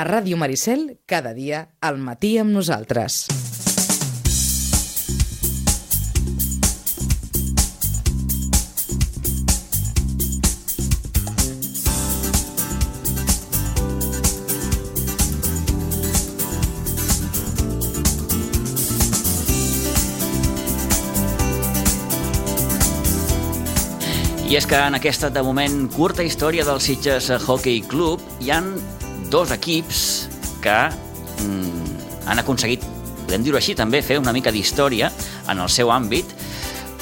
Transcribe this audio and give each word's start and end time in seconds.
A 0.00 0.04
Ràdio 0.04 0.38
Maricel, 0.40 0.96
cada 1.04 1.34
dia, 1.36 1.58
al 1.84 1.98
matí 2.00 2.38
amb 2.40 2.54
nosaltres. 2.56 3.26
I 24.48 24.56
és 24.56 24.64
que 24.64 24.80
en 24.80 24.96
aquesta, 24.96 25.28
de 25.28 25.44
moment, 25.44 25.84
curta 25.92 26.24
història 26.24 26.64
del 26.64 26.80
Sitges 26.80 27.28
Hockey 27.44 27.84
Club 27.92 28.24
hi 28.40 28.50
han 28.56 28.72
dos 29.30 29.52
equips 29.54 30.28
que 30.60 30.76
mm, 31.46 32.26
han 32.26 32.42
aconseguit, 32.42 32.84
podem 33.24 33.46
dir-ho 33.46 33.60
així, 33.60 33.76
també 33.78 34.02
fer 34.02 34.18
una 34.20 34.34
mica 34.36 34.52
d'història 34.52 35.10
en 35.48 35.62
el 35.62 35.70
seu 35.72 35.92
àmbit, 35.94 36.34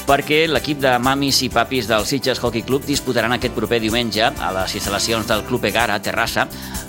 perquè 0.09 0.47
l'equip 0.49 0.79
de 0.81 0.95
mamis 1.05 1.43
i 1.45 1.51
papis 1.53 1.89
del 1.89 2.07
Sitges 2.09 2.41
Hockey 2.41 2.65
Club 2.65 2.87
disputaran 2.89 3.35
aquest 3.37 3.53
proper 3.57 3.81
diumenge 3.83 4.25
a 4.25 4.53
les 4.57 4.77
instal·lacions 4.79 5.29
del 5.29 5.45
Club 5.49 5.67
Egara, 5.69 5.99
a 5.99 6.05
Terrassa, 6.05 6.47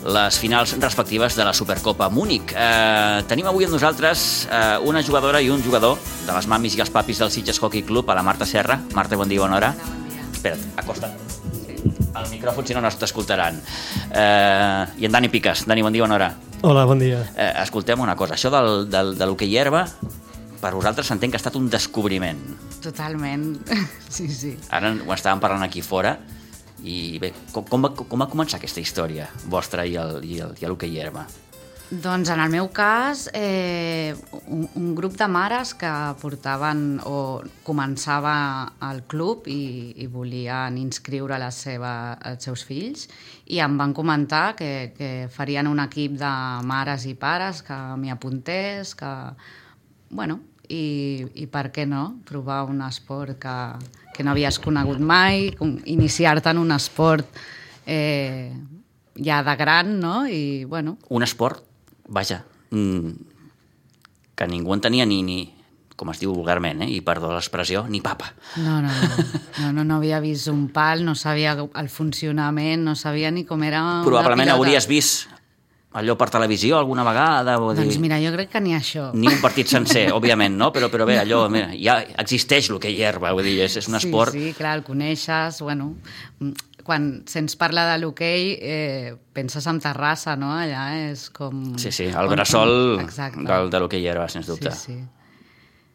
les 0.08 0.40
finals 0.40 0.78
respectives 0.80 1.36
de 1.36 1.48
la 1.48 1.56
Supercopa 1.56 2.08
Múnich. 2.14 2.54
Eh, 2.56 3.26
tenim 3.28 3.50
avui 3.52 3.68
amb 3.68 3.76
nosaltres 3.76 4.48
eh, 4.48 4.78
una 4.88 5.04
jugadora 5.04 5.44
i 5.44 5.52
un 5.52 5.64
jugador 5.64 6.00
de 6.26 6.32
les 6.32 6.48
mamis 6.48 6.80
i 6.80 6.86
els 6.86 6.94
papis 6.96 7.20
del 7.20 7.34
Sitges 7.36 7.60
Hockey 7.60 7.84
Club, 7.84 8.08
a 8.08 8.16
la 8.16 8.24
Marta 8.24 8.48
Serra. 8.48 8.80
Marta, 8.96 9.20
bon 9.20 9.28
dia, 9.28 9.44
bona 9.44 9.60
hora. 9.60 9.76
Espera't, 10.32 10.72
acosta't. 10.80 11.39
El 12.10 12.30
micròfon, 12.32 12.66
si 12.66 12.74
no, 12.74 12.82
no 12.82 12.90
t'escoltaran. 12.90 13.60
Eh, 14.12 14.86
I 15.02 15.06
en 15.06 15.12
Dani 15.14 15.30
Piques. 15.30 15.66
Dani, 15.70 15.84
bon 15.86 15.94
dia, 15.94 16.04
bona 16.04 16.16
hora. 16.18 16.30
Hola, 16.66 16.86
bon 16.90 17.00
dia. 17.00 17.22
Eh, 17.38 17.52
escoltem 17.62 18.02
una 18.02 18.16
cosa. 18.18 18.36
Això 18.36 18.52
del, 18.54 18.90
del, 18.90 19.14
de 19.20 19.28
l'hoquei 19.30 19.54
herba, 19.62 19.86
per 20.60 20.74
vosaltres 20.76 21.08
s'entén 21.08 21.32
que 21.32 21.38
ha 21.38 21.44
estat 21.44 21.56
un 21.60 21.70
descobriment. 21.72 22.42
Totalment, 22.84 23.46
sí, 24.16 24.28
sí. 24.34 24.56
Ara 24.76 24.92
ho 24.96 25.16
estàvem 25.16 25.42
parlant 25.44 25.64
aquí 25.68 25.84
fora 25.86 26.18
i 26.84 27.20
bé, 27.20 27.34
com, 27.52 27.66
com, 27.68 27.84
va, 27.84 27.92
com 27.92 28.24
va 28.24 28.30
començar 28.32 28.60
aquesta 28.60 28.80
història 28.80 29.28
vostra 29.52 29.84
i 29.86 29.98
el, 30.00 30.20
i 30.24 30.40
el, 30.44 30.56
i 30.60 30.68
l'hoquei 30.68 30.96
herba? 31.04 31.26
Doncs 31.90 32.30
en 32.30 32.38
el 32.38 32.52
meu 32.54 32.68
cas, 32.70 33.32
eh, 33.34 34.14
un, 34.46 34.68
un 34.78 34.90
grup 34.94 35.16
de 35.18 35.26
mares 35.26 35.72
que 35.74 35.90
portaven 36.22 37.00
o 37.10 37.42
començava 37.66 38.34
al 38.86 39.00
club 39.10 39.48
i, 39.50 39.96
i 39.98 40.06
volien 40.06 40.78
inscriure 40.78 41.40
la 41.42 41.50
seva, 41.50 42.14
els 42.30 42.46
seus 42.46 42.62
fills 42.68 43.08
i 43.50 43.58
em 43.66 43.78
van 43.80 43.96
comentar 43.98 44.54
que, 44.60 44.94
que 44.94 45.10
farien 45.34 45.66
un 45.66 45.82
equip 45.82 46.14
de 46.22 46.30
mares 46.70 47.08
i 47.10 47.16
pares 47.18 47.64
que 47.66 47.78
m'hi 47.98 48.14
apuntés, 48.14 48.94
que, 48.94 49.14
bueno, 50.14 50.44
i, 50.70 51.26
i 51.42 51.48
per 51.50 51.72
què 51.74 51.88
no, 51.90 52.20
provar 52.30 52.68
un 52.70 52.84
esport 52.86 53.40
que, 53.42 53.56
que 54.14 54.28
no 54.28 54.36
havies 54.36 54.62
conegut 54.62 55.02
mai, 55.02 55.50
iniciar-te 55.90 56.54
en 56.54 56.62
un 56.62 56.78
esport 56.78 57.42
eh, 57.88 58.54
ja 59.18 59.42
de 59.42 59.58
gran, 59.58 59.98
no? 60.00 60.28
I, 60.28 60.66
bueno, 60.70 61.00
Un 61.10 61.26
esport, 61.26 61.66
vaja, 62.10 62.44
mm, 62.72 63.14
que 64.36 64.48
ningú 64.48 64.74
en 64.76 64.82
tenia 64.82 65.06
ni, 65.06 65.22
ni 65.24 65.40
com 66.00 66.14
es 66.14 66.22
diu 66.22 66.32
vulgarment, 66.32 66.86
eh? 66.86 66.92
i 66.96 67.02
perdó 67.04 67.34
l'expressió, 67.34 67.84
ni 67.92 68.00
papa. 68.00 68.32
No, 68.64 68.78
no, 68.84 68.88
no, 68.88 69.26
no, 69.60 69.72
no, 69.76 69.84
no 69.84 69.98
havia 70.00 70.22
vist 70.24 70.48
un 70.48 70.70
pal, 70.72 71.04
no 71.04 71.16
sabia 71.20 71.58
el 71.60 71.90
funcionament, 71.92 72.86
no 72.88 72.96
sabia 72.96 73.34
ni 73.36 73.44
com 73.48 73.66
era 73.68 73.84
Probablement 74.08 74.56
hauries 74.56 74.88
vist 74.88 75.28
allò 76.00 76.14
per 76.16 76.30
televisió 76.30 76.78
alguna 76.78 77.04
vegada, 77.04 77.58
vull 77.58 77.74
dir, 77.74 77.84
Doncs 77.88 77.98
mira, 78.00 78.20
jo 78.22 78.32
crec 78.36 78.52
que 78.54 78.62
ni 78.62 78.76
això. 78.78 79.10
ni 79.14 79.28
un 79.28 79.40
partit 79.42 79.68
sencer, 79.68 80.08
òbviament, 80.18 80.56
no? 80.56 80.72
Però, 80.72 80.88
però 80.94 81.08
bé, 81.10 81.18
allò, 81.20 81.48
mira, 81.52 81.74
ja 81.76 82.00
existeix 82.24 82.70
el 82.70 82.80
que 82.80 82.94
hi 82.94 83.02
herba, 83.04 83.34
vull 83.34 83.48
dir, 83.48 83.58
és, 83.66 83.80
és 83.82 83.90
un 83.90 83.98
esport... 84.00 84.36
Sí, 84.36 84.50
sí, 84.50 84.58
clar, 84.58 84.78
el 84.80 84.86
coneixes, 84.88 85.62
bueno... 85.66 85.96
Quan 86.88 87.10
sents 87.30 87.58
parlar 87.60 87.86
de 87.92 88.00
l'hoquei, 88.02 88.52
eh, 88.62 89.14
penses 89.36 89.66
en 89.70 89.80
Terrassa, 89.84 90.36
no? 90.40 90.52
Allà 90.56 90.86
és 91.10 91.28
com... 91.36 91.74
Sí, 91.82 91.92
sí, 91.92 92.08
el 92.10 92.32
bressol 92.32 93.00
Exacte. 93.04 93.46
del, 93.46 93.72
de 93.74 93.82
l'hoquei 93.82 94.06
herba, 94.08 94.30
sens 94.32 94.48
dubte. 94.50 94.72
Sí, 94.72 94.94
sí. 94.94 95.00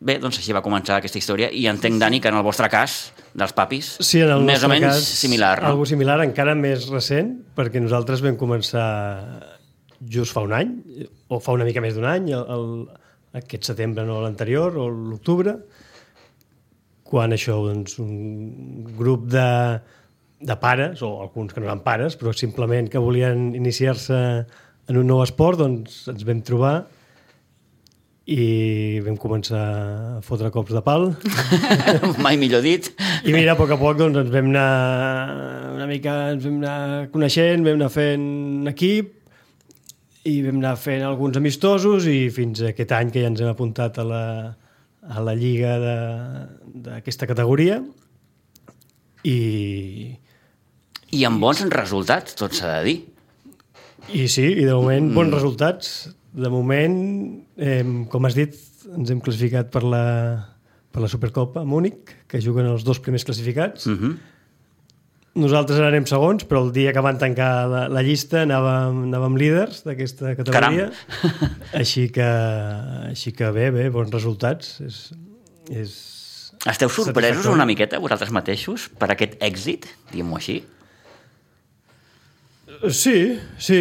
Bé, 0.05 0.19
doncs 0.21 0.37
així 0.37 0.53
va 0.53 0.61
començar 0.61 0.99
aquesta 0.99 1.17
història 1.17 1.49
i 1.55 1.65
entenc, 1.71 1.97
Dani, 2.03 2.19
que 2.21 2.29
en 2.29 2.37
el 2.37 2.45
vostre 2.45 2.69
cas, 2.69 3.15
dels 3.33 3.55
papis, 3.57 3.95
Sí, 4.05 4.21
en 4.21 4.35
el 4.35 4.43
més 4.45 4.65
o 4.67 4.69
menys 4.69 4.91
cas, 4.91 5.07
similar, 5.23 5.55
no? 5.63 5.71
Algo 5.73 5.87
similar, 5.89 6.19
encara 6.27 6.53
més 6.59 6.91
recent, 6.93 7.31
perquè 7.57 7.81
nosaltres 7.81 8.21
vam 8.25 8.37
començar 8.37 8.85
just 10.05 10.35
fa 10.37 10.43
un 10.45 10.53
any, 10.53 10.75
o 11.33 11.41
fa 11.41 11.55
una 11.57 11.65
mica 11.65 11.81
més 11.81 11.97
d'un 11.97 12.05
any, 12.11 12.29
el, 12.37 12.45
el, 12.53 12.67
aquest 13.41 13.71
setembre, 13.71 14.05
no 14.05 14.21
l'anterior, 14.21 14.77
o 14.77 14.91
l'octubre, 14.93 15.57
quan 17.09 17.33
això, 17.33 17.57
doncs, 17.65 17.97
un 18.03 18.85
grup 18.99 19.25
de, 19.33 19.49
de 20.45 20.57
pares, 20.61 21.01
o 21.03 21.23
alguns 21.25 21.55
que 21.55 21.61
no 21.63 21.67
eren 21.71 21.81
pares, 21.85 22.19
però 22.21 22.35
simplement 22.37 22.91
que 22.93 23.01
volien 23.01 23.55
iniciar-se 23.57 24.19
en 24.85 24.99
un 25.01 25.07
nou 25.09 25.23
esport, 25.25 25.57
doncs 25.63 26.03
ens 26.13 26.27
vam 26.29 26.43
trobar 26.45 26.75
i 28.29 29.01
vam 29.05 29.17
començar 29.21 29.61
a 29.61 30.21
fotre 30.25 30.49
cops 30.53 30.73
de 30.73 30.81
pal. 30.85 31.11
Mai 32.25 32.39
millor 32.41 32.63
dit. 32.65 32.87
I 33.29 33.33
mira, 33.37 33.53
a 33.53 33.59
poc 33.59 33.73
a 33.75 33.77
poc 33.81 33.99
doncs, 34.01 34.17
ens 34.23 34.31
vam 34.33 34.49
anar 34.53 35.75
una 35.75 35.89
mica, 35.91 36.15
ens 36.33 36.47
vam 36.49 36.57
anar 36.63 37.09
coneixent, 37.13 37.65
vam 37.67 37.77
anar 37.81 37.91
fent 37.93 38.69
equip 38.73 39.13
i 40.25 40.39
vam 40.47 40.57
anar 40.63 40.77
fent 40.81 41.05
alguns 41.05 41.37
amistosos 41.37 42.07
i 42.09 42.31
fins 42.33 42.63
a 42.65 42.71
aquest 42.73 42.95
any 42.97 43.13
que 43.13 43.21
ja 43.25 43.29
ens 43.33 43.43
hem 43.45 43.51
apuntat 43.53 44.01
a 44.01 44.07
la, 44.09 44.23
a 45.05 45.25
la 45.25 45.35
lliga 45.37 45.75
de- 45.83 46.47
d'aquesta 46.87 47.29
categoria 47.29 47.83
i, 49.25 49.37
I 51.15 51.23
amb 51.29 51.43
bons 51.43 51.63
resultats, 51.71 52.35
tot 52.39 52.55
s'ha 52.57 52.79
de 52.79 52.85
dir. 52.89 52.97
i 54.13 54.27
sí, 54.29 54.49
i 54.51 54.65
de 54.67 54.75
moment 54.75 55.13
bons 55.15 55.35
resultats. 55.37 55.95
De 56.35 56.51
moment, 56.51 56.97
eh, 57.57 57.85
com 58.11 58.27
has 58.27 58.35
dit, 58.35 58.57
ens 58.91 59.11
hem 59.11 59.21
classificat 59.23 59.71
per 59.71 59.85
la, 59.87 60.05
per 60.91 61.05
la 61.05 61.11
Supercopa 61.11 61.63
a 61.63 61.69
Múnich, 61.69 62.11
que 62.27 62.43
juguen 62.43 62.67
els 62.67 62.83
dos 62.83 62.99
primers 62.99 63.25
classificats. 63.25 63.87
Uh 63.87 63.95
-huh. 63.95 64.17
Nosaltres 65.35 65.81
anem 65.83 66.07
segons, 66.07 66.45
però 66.47 66.65
el 66.65 66.73
dia 66.73 66.93
que 66.93 67.01
van 67.01 67.19
tancar 67.19 67.67
la, 67.67 67.89
la 67.89 68.03
llista 68.03 68.43
anàvem, 68.43 69.01
anàvem 69.09 69.37
líders 69.37 69.83
d'aquesta 69.83 70.37
categoria. 70.37 70.91
Així 71.81 72.09
que, 72.09 72.29
així 73.11 73.33
que 73.33 73.51
bé, 73.51 73.71
bé, 73.71 73.89
bons 73.91 74.11
resultats. 74.11 74.81
És, 74.81 75.13
és... 75.71 75.91
Esteu 76.67 76.89
sorpresos 76.89 77.47
una 77.47 77.67
miqueta 77.67 77.99
vosaltres 77.99 78.31
mateixos 78.31 78.89
per 78.89 79.11
aquest 79.11 79.35
èxit, 79.43 79.87
diguem-ho 80.13 80.37
així? 80.37 80.63
Sí, 82.91 83.39
sí. 83.59 83.81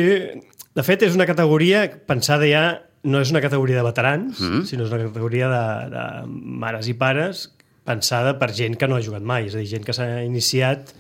De 0.74 0.84
fet, 0.86 1.04
és 1.06 1.16
una 1.18 1.28
categoria 1.30 1.86
pensada 2.08 2.48
ja... 2.50 2.66
No 3.04 3.20
és 3.20 3.34
una 3.34 3.42
categoria 3.44 3.76
de 3.82 3.84
veterans, 3.84 4.38
mm. 4.40 4.62
sinó 4.70 4.86
és 4.86 4.92
una 4.94 5.02
categoria 5.04 5.50
de, 5.52 5.64
de 5.92 6.04
mares 6.62 6.88
i 6.88 6.94
pares 6.96 7.50
pensada 7.84 8.38
per 8.40 8.48
gent 8.56 8.78
que 8.80 8.88
no 8.88 8.96
ha 8.96 9.04
jugat 9.04 9.26
mai. 9.28 9.50
És 9.50 9.58
a 9.58 9.60
dir, 9.60 9.68
gent 9.74 9.84
que 9.84 9.92
s'ha 9.92 10.06
iniciat 10.24 10.94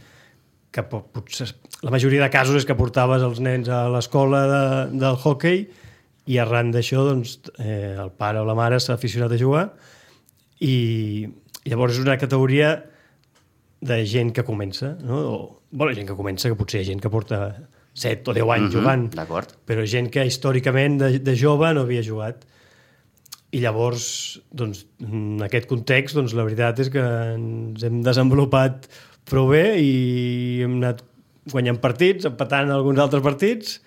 que 0.75 0.84
po- 0.84 1.06
potser, 1.16 1.47
la 1.80 1.94
majoria 1.96 2.25
de 2.25 2.28
casos 2.34 2.59
és 2.59 2.68
que 2.68 2.75
portaves 2.75 3.24
els 3.24 3.40
nens 3.40 3.72
a 3.72 3.86
l'escola 3.94 4.41
de, 4.52 4.64
del 5.00 5.16
hockey 5.16 5.64
i 6.28 6.41
arran 6.44 6.74
d'això 6.75 7.06
doncs, 7.08 7.38
eh, 7.64 7.96
el 8.03 8.12
pare 8.20 8.44
o 8.44 8.47
la 8.52 8.56
mare 8.59 8.81
s'ha 8.84 8.97
aficionat 9.00 9.31
a 9.31 9.40
jugar 9.40 9.64
i, 10.59 10.75
i 11.64 11.72
llavors 11.72 11.96
és 11.96 12.03
una 12.03 12.18
categoria 12.20 12.74
de 13.80 14.02
gent 14.08 14.35
que 14.35 14.44
comença, 14.44 14.97
no? 15.00 15.24
O, 15.31 15.40
bueno, 15.72 15.96
gent 15.96 16.12
que 16.12 16.20
comença, 16.20 16.52
que 16.52 16.59
potser 16.59 16.81
hi 16.81 16.84
ha 16.84 16.91
gent 16.91 17.03
que 17.03 17.12
porta 17.16 17.46
7 17.93 18.31
o 18.31 18.33
10 18.33 18.49
anys 18.55 18.69
Mhm, 18.69 18.73
jugant, 18.73 19.09
d'acord. 19.15 19.53
però 19.67 19.85
gent 19.85 20.09
que 20.09 20.25
històricament 20.25 20.97
de, 20.99 21.19
de 21.19 21.35
jove 21.35 21.73
no 21.73 21.81
havia 21.81 22.01
jugat. 22.03 22.45
I 23.53 23.59
llavors, 23.61 24.41
doncs, 24.51 24.85
en 25.05 25.40
aquest 25.45 25.67
context, 25.69 26.16
doncs, 26.17 26.34
la 26.34 26.43
veritat 26.43 26.79
és 26.79 26.90
que 26.90 26.99
ens 27.35 27.84
hem 27.85 28.01
desenvolupat 28.01 28.87
prou 29.29 29.49
bé 29.51 29.78
i 29.79 30.61
hem 30.66 30.79
anat 30.81 31.03
guanyant 31.51 31.78
partits, 31.79 32.25
empatant 32.25 32.72
alguns 32.72 32.97
altres 32.99 33.22
partits 33.22 33.78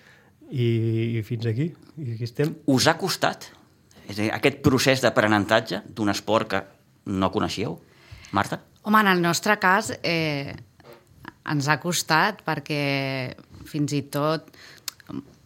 i, 0.51 1.17
i 1.19 1.23
fins 1.27 1.45
aquí. 1.45 1.73
I 1.97 2.13
aquí 2.13 2.23
estem. 2.23 2.55
Us 2.65 2.87
ha 2.87 2.95
costat 2.97 3.49
és 4.07 4.15
a 4.15 4.21
dir, 4.21 4.31
aquest 4.31 4.61
procés 4.63 5.01
d'aprenentatge 5.03 5.81
d'un 5.91 6.07
esport 6.13 6.47
que 6.47 6.61
no 7.11 7.27
coneixíeu? 7.33 7.73
Marta? 8.31 8.61
Home, 8.87 9.01
en 9.03 9.07
el 9.11 9.21
nostre 9.21 9.57
cas 9.59 9.91
eh, 10.01 10.55
ens 11.51 11.67
ha 11.67 11.75
costat 11.83 12.39
perquè 12.47 13.35
fins 13.67 13.93
i 13.93 14.01
tot 14.11 14.49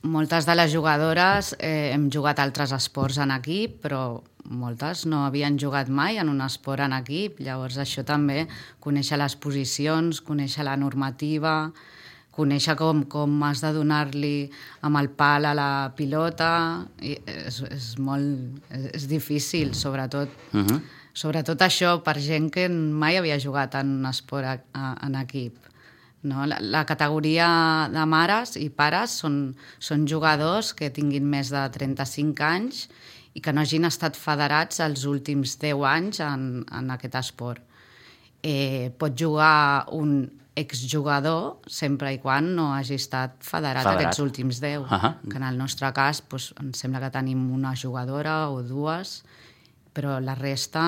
moltes 0.01 0.45
de 0.45 0.55
les 0.55 0.71
jugadores 0.73 1.55
eh, 1.59 1.91
hem 1.93 2.09
jugat 2.13 2.39
altres 2.41 2.73
esports 2.73 3.19
en 3.21 3.31
equip, 3.35 3.77
però 3.83 4.21
moltes 4.49 5.05
no 5.05 5.25
havien 5.27 5.59
jugat 5.61 5.89
mai 5.89 6.17
en 6.17 6.29
un 6.29 6.41
esport 6.41 6.81
en 6.81 6.95
equip. 6.97 7.39
Llavors 7.45 7.77
això 7.81 8.03
també, 8.05 8.47
conèixer 8.81 9.19
les 9.21 9.35
posicions, 9.37 10.21
conèixer 10.25 10.65
la 10.65 10.77
normativa, 10.77 11.71
conèixer 12.33 12.75
com, 12.79 13.03
com 13.11 13.43
has 13.45 13.61
de 13.61 13.73
donar-li 13.75 14.49
amb 14.87 14.97
el 14.97 15.11
pal 15.13 15.45
a 15.45 15.53
la 15.53 15.71
pilota 15.95 16.51
i 17.03 17.17
és, 17.27 17.61
és 17.67 17.91
molt 17.99 18.63
és, 18.71 18.87
és 19.01 19.07
difícil, 19.11 19.75
sobretot 19.75 20.29
uh 20.53 20.63
-huh. 20.63 20.79
sobretot 21.13 21.61
això 21.61 22.01
per 22.01 22.17
gent 22.17 22.49
que 22.49 22.69
mai 22.69 23.17
havia 23.17 23.39
jugat 23.39 23.75
en 23.75 23.99
un 23.99 24.05
esport 24.05 24.45
a, 24.45 24.57
a, 24.73 24.95
en 25.05 25.15
equip. 25.15 25.70
No? 26.23 26.45
La, 26.45 26.59
la 26.61 26.83
categoria 26.85 27.47
de 27.89 28.03
mares 28.05 28.55
i 28.59 28.67
pares 28.69 29.15
són, 29.23 29.55
són 29.81 30.05
jugadors 30.07 30.73
que 30.77 30.91
tinguin 30.93 31.25
més 31.25 31.49
de 31.53 31.63
35 31.73 32.45
anys 32.45 32.85
i 33.33 33.41
que 33.41 33.53
no 33.55 33.63
hagin 33.63 33.87
estat 33.87 34.19
federats 34.19 34.81
els 34.83 35.07
últims 35.09 35.55
10 35.61 35.87
anys 35.87 36.21
en, 36.25 36.45
en 36.67 36.93
aquest 36.93 37.17
esport. 37.21 37.63
Eh, 38.43 38.91
pot 38.97 39.17
jugar 39.17 39.87
un 39.97 40.25
exjugador 40.55 41.61
sempre 41.71 42.11
i 42.11 42.19
quan 42.19 42.49
no 42.57 42.71
hagi 42.75 42.97
estat 42.99 43.37
federat, 43.39 43.85
federat. 43.85 43.99
aquests 43.99 44.19
últims 44.19 44.59
10. 44.59 44.81
Uh 44.81 44.87
-huh. 44.89 45.13
Que 45.29 45.37
en 45.37 45.43
el 45.43 45.57
nostre 45.57 45.91
cas 45.93 46.21
doncs, 46.29 46.53
em 46.59 46.73
sembla 46.73 46.99
que 46.99 47.09
tenim 47.09 47.51
una 47.51 47.73
jugadora 47.75 48.49
o 48.49 48.61
dues, 48.61 49.23
però 49.93 50.19
la 50.23 50.35
resta 50.39 50.83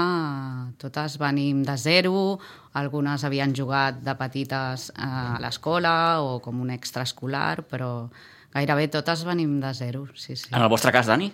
totes 0.80 1.18
venim 1.22 1.64
de 1.68 1.78
zero, 1.78 2.40
algunes 2.80 3.24
havien 3.24 3.56
jugat 3.56 4.02
de 4.04 4.16
petites 4.20 4.90
eh, 4.96 5.02
a 5.04 5.40
l'escola 5.44 5.96
o 6.24 6.38
com 6.44 6.62
un 6.64 6.72
extraescolar, 6.74 7.64
però 7.68 8.10
gairebé 8.54 8.88
totes 8.94 9.26
venim 9.28 9.60
de 9.64 9.74
zero. 9.74 10.08
Sí, 10.16 10.36
sí. 10.36 10.54
En 10.54 10.62
el 10.62 10.72
vostre 10.72 10.94
cas, 10.96 11.10
Dani? 11.10 11.32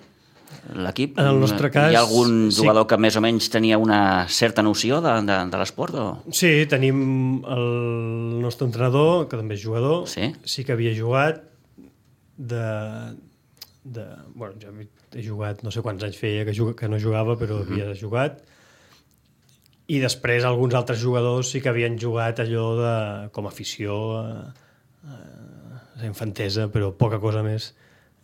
l'equip? 0.73 1.17
En 1.19 1.27
el 1.27 1.39
nostre 1.39 1.69
cas... 1.73 1.91
Hi 1.91 1.97
ha 1.97 2.03
algun 2.03 2.49
jugador 2.53 2.85
sí. 2.85 2.89
que 2.91 2.99
més 3.05 3.17
o 3.19 3.23
menys 3.23 3.49
tenia 3.53 3.79
una 3.81 4.01
certa 4.33 4.63
noció 4.65 4.99
de, 5.05 5.13
de, 5.27 5.37
de 5.51 5.61
l'esport? 5.61 5.97
O... 5.99 6.33
Sí, 6.35 6.51
tenim 6.71 6.99
el 7.45 7.67
nostre 8.43 8.69
entrenador, 8.69 9.27
que 9.29 9.39
també 9.39 9.57
és 9.57 9.63
jugador, 9.63 10.05
sí, 10.11 10.31
sí 10.45 10.65
que 10.65 10.75
havia 10.75 10.93
jugat 10.97 11.43
de... 12.37 12.63
de 13.89 14.05
bueno, 14.35 14.55
ja 14.61 14.69
he 15.15 15.23
jugat, 15.25 15.63
no 15.65 15.73
sé 15.73 15.81
quants 15.85 16.03
anys 16.05 16.17
feia 16.19 16.45
que, 16.45 16.53
juga, 16.53 16.75
que 16.77 16.89
no 16.89 16.99
jugava, 16.99 17.35
però 17.39 17.59
uh 17.59 17.65
-huh. 17.65 17.81
havia 17.81 17.95
jugat. 17.95 18.43
I 19.87 19.99
després 19.99 20.43
alguns 20.45 20.73
altres 20.73 21.01
jugadors 21.01 21.49
sí 21.49 21.61
que 21.61 21.69
havien 21.69 21.97
jugat 21.97 22.39
allò 22.39 22.65
de, 22.77 23.29
com 23.31 23.45
a 23.45 23.49
afició, 23.49 24.17
a, 24.17 24.53
a, 25.03 25.15
a 26.01 26.05
infantesa, 26.05 26.69
però 26.69 26.91
poca 26.91 27.19
cosa 27.19 27.41
més. 27.43 27.73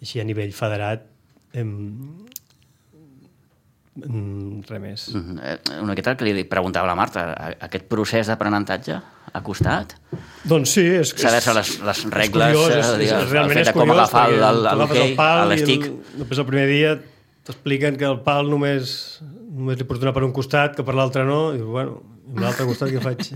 Així 0.02 0.20
a 0.20 0.24
nivell 0.24 0.52
federat 0.54 1.16
Em... 1.56 2.28
Res 3.96 4.82
més. 4.84 5.08
Mm 5.14 5.22
-hmm. 5.22 5.82
Una 5.82 5.94
miqueta 5.94 6.16
que 6.18 6.26
li 6.26 6.44
preguntava 6.44 6.88
la 6.88 6.96
Marta, 7.00 7.22
aquest 7.68 7.86
procés 7.88 8.28
d'aprenentatge 8.28 9.00
ha 9.36 9.42
costat? 9.44 9.96
Doncs 10.48 10.78
sí. 10.78 10.86
És, 11.02 11.12
Saber-se 11.20 11.56
les, 11.58 11.74
les 11.84 12.06
regles, 12.14 12.56
és 12.56 12.62
curiós, 12.62 12.96
és, 12.96 13.12
és, 13.12 13.30
realment 13.34 13.62
és 13.62 13.74
com 13.76 13.92
agafar 13.96 14.30
el, 14.32 14.40
el, 14.40 14.64
el, 14.72 14.88
el, 14.88 15.14
el 15.20 15.54
l'estic. 15.54 15.88
Després 16.16 16.42
el 16.42 16.50
primer 16.50 16.66
dia 16.72 16.96
t'expliquen 17.46 18.00
que 18.00 18.08
el 18.10 18.20
pal 18.26 18.50
només, 18.50 18.92
només 19.22 19.78
li 19.78 19.86
pots 19.88 20.02
donar 20.02 20.16
per 20.16 20.26
un 20.26 20.34
costat, 20.34 20.76
que 20.78 20.86
per 20.86 20.96
l'altre 20.98 21.26
no, 21.28 21.40
i 21.54 21.60
dius, 21.60 21.70
bueno, 21.70 22.00
i 22.26 22.42
l'altre 22.42 22.66
costat 22.66 22.90
què 22.90 23.02
faig? 23.04 23.28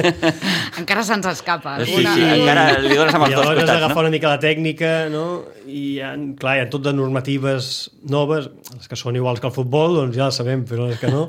encara 0.80 1.02
se'ns 1.04 1.28
escapa. 1.28 1.74
Sí, 1.82 1.98
sí, 1.98 2.04
sí, 2.06 2.28
encara 2.38 2.78
li 2.80 2.96
dones 2.96 3.18
amb 3.18 3.26
els 3.26 3.34
dos 3.36 3.50
costats. 3.50 3.72
I 3.74 3.74
agafar 3.74 3.98
no? 3.98 4.06
una 4.06 4.14
mica 4.14 4.32
la 4.32 4.40
tècnica, 4.40 4.92
no? 5.12 5.26
I 5.66 5.82
hi 5.82 5.98
ha, 6.00 6.14
clar, 6.40 6.56
hi 6.56 6.64
ha 6.64 6.70
tot 6.72 6.86
de 6.86 6.94
normatives 6.96 7.72
noves, 8.08 8.48
les 8.72 8.88
que 8.88 9.00
són 9.00 9.20
iguals 9.20 9.44
que 9.44 9.50
el 9.50 9.56
futbol, 9.56 10.00
doncs 10.00 10.16
ja 10.16 10.30
les 10.30 10.40
sabem, 10.40 10.64
però 10.68 10.88
les 10.88 11.02
que 11.02 11.12
no... 11.12 11.26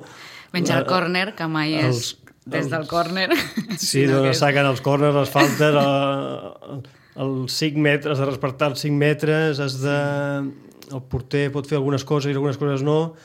Menys 0.56 0.72
el 0.72 0.88
córner, 0.88 1.34
que 1.36 1.50
mai 1.52 1.76
és 1.82 1.90
els, 1.90 2.14
des 2.46 2.64
els, 2.64 2.72
del 2.72 2.88
córner. 2.90 3.30
Sí, 3.78 4.06
no 4.12 4.24
que... 4.26 4.36
saquen 4.38 4.70
els 4.70 4.84
córners, 4.86 5.16
les 5.18 5.32
faltes, 5.34 5.80
el, 5.82 6.84
els 7.26 7.62
5 7.62 7.86
metres, 7.88 8.16
has 8.16 8.24
de 8.24 8.30
respectar 8.32 8.72
els 8.74 8.86
5 8.86 9.02
metres, 9.02 9.64
has 9.64 9.80
de... 9.84 9.98
El 10.86 11.02
porter 11.10 11.48
pot 11.50 11.66
fer 11.66 11.80
algunes 11.80 12.04
coses 12.06 12.30
i 12.30 12.36
algunes 12.38 12.60
coses 12.62 12.84
no, 12.86 13.16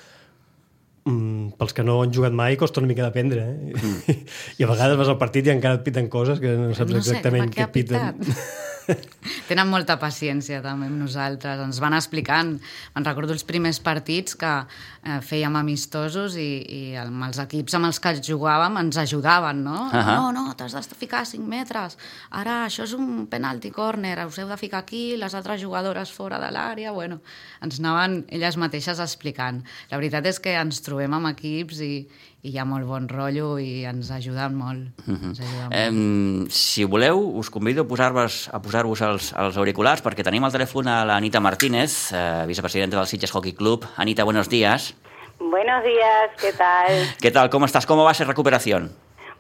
mm, 1.05 1.59
pels 1.61 1.75
que 1.77 1.85
no 1.85 1.99
han 2.01 2.15
jugat 2.17 2.33
mai 2.33 2.57
costa 2.61 2.81
una 2.81 2.89
mica 2.89 3.05
d'aprendre 3.05 3.45
eh? 3.45 3.75
mm. 3.75 4.17
i 4.59 4.65
a 4.65 4.71
vegades 4.71 4.97
vas 4.97 5.13
al 5.13 5.19
partit 5.21 5.45
i 5.45 5.53
encara 5.53 5.77
et 5.77 5.85
piten 5.85 6.09
coses 6.09 6.41
que 6.41 6.55
no 6.57 6.73
saps 6.73 6.95
no 6.95 7.03
sé, 7.03 7.11
exactament 7.11 7.53
què 7.53 7.69
piten 7.75 8.17
Tenen 9.51 9.69
molta 9.71 9.97
paciència 10.01 10.61
també 10.65 10.89
amb 10.91 11.01
nosaltres. 11.01 11.61
Ens 11.65 11.81
van 11.83 11.97
explicant. 11.97 12.55
Me'n 12.95 13.07
recordo 13.07 13.35
els 13.35 13.45
primers 13.47 13.81
partits 13.85 14.37
que 14.41 14.53
eh, 14.61 15.19
fèiem 15.27 15.57
amistosos 15.61 16.37
i, 16.41 16.49
i 16.65 16.81
amb 17.01 17.27
els 17.29 17.41
equips 17.43 17.77
amb 17.79 17.91
els 17.91 18.01
que 18.03 18.15
jugàvem 18.31 18.79
ens 18.83 19.01
ajudaven, 19.03 19.63
no? 19.65 19.89
Uh 19.89 19.99
-huh. 19.99 20.17
No, 20.17 20.33
no, 20.33 20.55
t'has 20.55 20.75
de 20.89 20.95
ficar 20.95 21.25
5 21.27 21.47
metres. 21.47 21.99
Ara, 22.31 22.67
això 22.67 22.85
és 22.85 22.93
un 22.93 23.27
penalti 23.27 23.71
corner, 23.71 24.27
us 24.27 24.39
heu 24.39 24.49
de 24.49 24.57
ficar 24.57 24.79
aquí, 24.79 25.17
les 25.17 25.35
altres 25.35 25.61
jugadores 25.61 26.13
fora 26.13 26.39
de 26.39 26.51
l'àrea... 26.51 26.93
Bueno, 26.93 27.21
ens 27.63 27.79
anaven 27.79 28.25
elles 28.29 28.57
mateixes 28.57 28.99
explicant. 28.99 29.63
La 29.91 29.97
veritat 29.97 30.27
és 30.27 30.41
que 30.41 30.55
ens 30.55 30.81
trobem 30.83 31.13
amb 31.15 31.27
equips 31.29 31.81
i, 31.81 32.09
i 32.43 32.55
hi 32.55 32.59
ha 32.59 32.65
molt 32.65 32.89
bon 32.89 33.07
rotllo 33.11 33.59
i 33.61 33.85
ens 33.89 34.11
ajuden 34.17 34.55
molt. 34.57 35.01
Uh 35.07 35.15
-huh. 35.15 35.29
ens 35.29 35.41
ajuden 35.41 35.65
molt. 35.65 35.75
Eh, 35.75 36.51
si 36.51 36.85
voleu, 36.85 37.19
us 37.37 37.51
convido 37.51 37.83
a 37.83 37.89
posar-vos 37.89 38.49
a 38.53 38.63
posar-vos 38.63 39.01
els, 39.01 39.33
els 39.33 39.57
auriculars 39.57 40.03
perquè 40.03 40.25
tenim 40.25 40.45
al 40.45 40.53
telèfon 40.53 40.89
a 40.89 41.05
l'Anita 41.05 41.41
Martínez, 41.41 42.13
eh, 42.13 42.45
vicepresidenta 42.47 42.97
del 42.97 43.07
Sitges 43.07 43.31
Hockey 43.31 43.53
Club. 43.53 43.87
Anita, 43.97 44.25
buenos 44.25 44.49
días. 44.49 44.95
Buenos 45.39 45.85
días, 45.85 46.31
¿qué 46.41 46.53
tal? 46.53 47.17
¿Qué 47.21 47.31
tal? 47.31 47.51
¿Cómo 47.51 47.67
estás? 47.67 47.85
¿Cómo 47.87 48.05
va 48.05 48.13
esa 48.13 48.25
recuperación? 48.25 48.91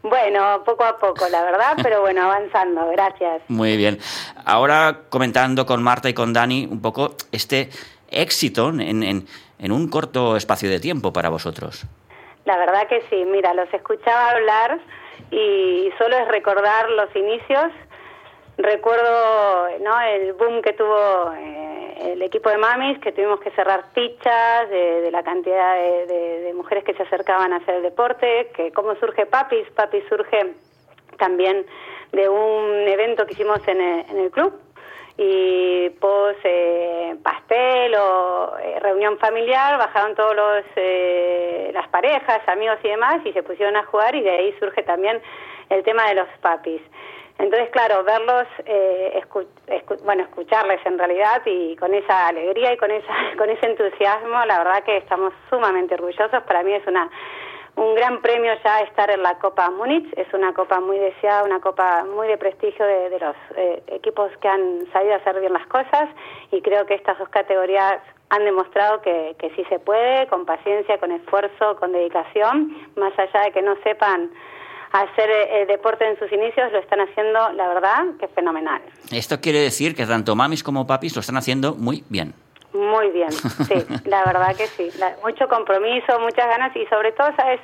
Bueno, 0.03 0.63
poco 0.65 0.85
a 0.85 0.99
poco, 0.99 1.29
la 1.29 1.43
verdad, 1.43 1.77
pero 1.83 2.01
bueno, 2.03 2.23
avanzando, 2.23 2.87
gracias. 2.89 3.43
Muy 3.49 3.77
bien. 3.77 3.99
Ahora 4.45 5.03
comentando 5.09 5.65
con 5.65 5.83
Marta 5.83 6.09
y 6.09 6.15
con 6.15 6.33
Dani 6.33 6.67
un 6.71 6.81
poco 6.81 7.17
este 7.33 7.71
éxito 8.11 8.69
en, 8.71 9.03
en, 9.03 9.27
en 9.59 9.73
un 9.73 9.89
corto 9.89 10.37
espacio 10.37 10.69
de 10.69 10.81
tiempo 10.81 11.13
para 11.13 11.29
vosotros. 11.29 11.87
La 12.45 12.57
verdad 12.57 12.89
que 12.89 13.03
sí, 13.11 13.25
mira, 13.25 13.55
los 13.55 13.73
escuchaba 13.73 14.31
hablar 14.31 14.79
y 15.31 15.91
solo 15.99 16.17
es 16.17 16.29
recordar 16.29 16.91
los 16.91 17.15
inicios. 17.15 17.73
Recuerdo 18.57 19.69
¿no? 19.81 20.01
el 20.01 20.33
boom 20.35 20.63
que 20.63 20.73
tuvo 20.73 21.33
eh, 21.37 22.13
el 22.13 22.23
equipo 22.23 22.51
de 22.51 22.59
mamis, 22.59 22.99
que 22.99 23.13
tuvimos 23.13 23.41
que 23.41 23.51
cerrar 23.53 23.85
fichas 23.95 24.69
de, 24.71 25.11
la 25.11 25.23
cantidad 25.23 25.77
de, 25.77 26.53
mujeres 26.55 26.85
que 26.85 26.95
se 26.95 27.03
acercaban 27.03 27.53
a 27.53 27.57
hacer 27.57 27.77
el 27.77 27.83
deporte, 27.83 28.51
que 28.55 28.73
cómo 28.73 28.95
surge 28.97 29.27
Papis. 29.27 29.71
Papis 29.71 30.05
surge 30.09 30.55
también 31.19 31.65
de 32.13 32.29
un 32.29 32.89
evento 32.89 33.25
que 33.25 33.33
hicimos 33.33 33.67
en 33.67 33.81
el 33.81 34.31
club, 34.31 34.53
y 35.17 35.91
pos 36.01 36.35
eh, 36.45 37.17
pastel 37.23 37.95
o 37.95 38.57
eh, 38.59 38.79
reunión 38.81 39.19
familiar 39.19 39.79
bajaron 39.79 40.15
todos 40.15 40.35
los 40.35 40.65
eh, 40.77 41.71
las 41.75 41.89
parejas 41.89 42.41
amigos 42.49 42.79
y 42.83 42.89
demás 42.89 43.21
y 43.25 43.33
se 43.33 43.43
pusieron 43.43 43.77
a 43.77 43.85
jugar 43.87 44.15
y 44.15 44.23
de 44.23 44.31
ahí 44.31 44.55
surge 44.59 44.83
también 44.83 45.21
el 45.69 45.83
tema 45.85 46.09
de 46.09 46.15
los 46.15 46.29
papis. 46.41 46.83
Entonces 47.39 47.71
claro 47.71 48.05
verlos 48.05 48.47
bueno 50.05 50.23
escucharles 50.25 50.81
en 50.85 50.99
realidad 50.99 51.43
y 51.47 51.75
con 51.77 51.95
esa 51.95 52.29
alegría 52.29 52.73
y 52.73 52.77
con 52.77 52.91
esa 52.91 53.15
con 53.39 53.49
ese 53.51 53.67
entusiasmo 53.67 54.45
la 54.47 54.59
verdad 54.59 54.85
que 54.85 54.97
estamos 54.99 55.33
sumamente 55.49 55.95
orgullosos. 55.95 56.43
Para 56.45 56.63
mí 56.63 56.73
es 56.73 56.87
una 56.87 57.11
un 57.77 57.95
gran 57.95 58.21
premio 58.21 58.53
ya 58.65 58.81
estar 58.81 59.11
en 59.11 59.23
la 59.23 59.39
Copa 59.39 59.71
Múnich. 59.71 60.07
Es 60.17 60.33
una 60.35 60.53
copa 60.53 60.81
muy 60.81 60.99
deseada, 60.99 61.45
una 61.45 61.61
copa 61.61 62.05
muy 62.05 62.29
de 62.29 62.37
prestigio 62.37 62.85
de, 62.85 63.19
los 63.19 63.37
eh, 63.57 63.83
equipos 63.89 64.31
que 64.41 64.49
han 64.49 64.87
sabido 64.93 65.15
hacer 65.15 65.41
bien 65.41 65.53
las 65.53 65.67
cosas 65.67 66.09
y 66.51 66.61
creo 66.63 66.87
que 66.87 66.95
estas 66.95 67.19
dos 67.19 67.29
categorías 67.29 68.01
han 68.31 68.45
demostrado 68.45 69.01
que, 69.03 69.35
que 69.39 69.51
sí 69.57 69.65
se 69.69 69.79
puede, 69.79 70.27
con 70.29 70.47
paciencia, 70.47 70.99
con 70.99 71.11
esfuerzo, 71.11 71.77
con 71.77 71.93
dedicación, 71.93 72.77
más 72.97 73.13
allá 73.19 73.43
de 73.47 73.53
que 73.53 73.63
no 73.63 73.75
sepan 73.83 74.31
hacer 74.93 75.31
eh, 75.31 75.67
deporte 75.67 76.09
en 76.09 76.19
sus 76.19 76.33
inicios, 76.33 76.73
lo 76.73 76.79
están 76.79 77.01
haciendo, 77.01 77.53
la 77.53 77.69
verdad, 77.69 78.05
que 78.19 78.29
fenomenal. 78.29 78.83
Esto 79.13 79.41
quiere 79.41 79.61
decir 79.61 79.95
que 79.95 80.07
tanto 80.07 80.35
mamis 80.35 80.63
como 80.63 80.87
papis 80.87 81.15
lo 81.15 81.21
están 81.21 81.37
haciendo 81.37 81.75
muy 81.75 82.05
bien. 82.09 82.35
Muy 82.73 83.11
bien, 83.11 83.33
sí, 83.69 83.87
la 84.05 84.25
verdad 84.25 84.57
que 84.57 84.67
sí. 84.67 84.91
mucho 85.25 85.49
compromiso, 85.49 86.19
muchas 86.21 86.47
ganas 86.47 86.75
y 86.77 86.87
sobre 86.87 87.13
todo, 87.13 87.29
¿sabes? 87.37 87.61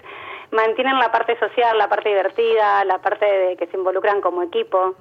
Mantienen 0.50 0.98
la 0.98 1.10
parte 1.10 1.38
social, 1.38 1.76
la 1.78 1.88
parte 1.88 2.08
divertida, 2.08 2.84
la 2.84 2.98
parte 2.98 3.24
de 3.24 3.56
que 3.56 3.66
se 3.66 3.76
involucran 3.76 4.20
como 4.20 4.42
equipo. 4.42 4.94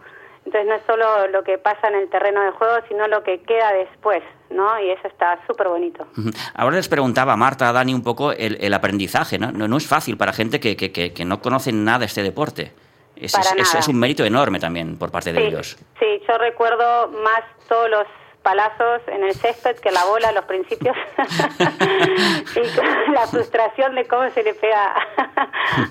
Entonces 0.46 0.68
no 0.68 0.76
es 0.76 0.84
solo 0.86 1.28
lo 1.30 1.44
que 1.44 1.58
pasa 1.58 1.88
en 1.88 1.96
el 1.96 2.10
terreno 2.10 2.42
de 2.42 2.52
juego, 2.52 2.76
sino 2.88 3.08
lo 3.08 3.24
que 3.24 3.42
queda 3.42 3.74
después, 3.74 4.22
¿no? 4.52 4.80
Y 4.80 4.92
eso 4.92 5.08
está 5.08 5.40
súper 5.48 5.68
bonito. 5.68 6.06
Ahora 6.54 6.76
les 6.76 6.88
preguntaba 6.88 7.34
a 7.34 7.36
Marta, 7.36 7.68
a 7.68 7.74
Dani, 7.74 7.96
un 7.96 8.04
poco 8.04 8.32
el, 8.32 8.58
el 8.62 8.74
aprendizaje, 8.76 9.40
¿no? 9.40 9.52
¿no? 9.52 9.78
es 9.78 9.88
fácil 9.88 10.18
para 10.18 10.34
gente 10.34 10.60
que, 10.60 10.78
que, 10.78 10.92
que, 10.92 11.26
no 11.26 11.42
conoce 11.42 11.72
nada 11.72 12.06
este 12.06 12.22
deporte. 12.22 12.74
Es, 13.16 13.34
es, 13.34 13.76
es, 13.76 13.88
un 13.88 13.98
mérito 13.98 14.24
enorme 14.24 14.60
también 14.60 14.98
por 14.98 15.10
parte 15.10 15.34
de 15.34 15.48
ellos. 15.48 15.78
Sí, 16.00 16.22
yo 16.28 16.38
recuerdo 16.38 17.08
más 17.24 17.42
todos 17.68 17.90
los 17.90 18.06
palazos 18.46 19.02
en 19.08 19.24
el 19.24 19.34
césped 19.34 19.78
que 19.78 19.90
la 19.90 20.06
bola 20.06 20.30
a 20.30 20.32
los 20.32 20.46
principios 20.46 20.96
y 22.56 23.12
la 23.12 23.25
frustración 23.25 23.96
de 23.96 24.06
cómo 24.06 24.30
se 24.30 24.44
le 24.44 24.54
pega 24.54 24.94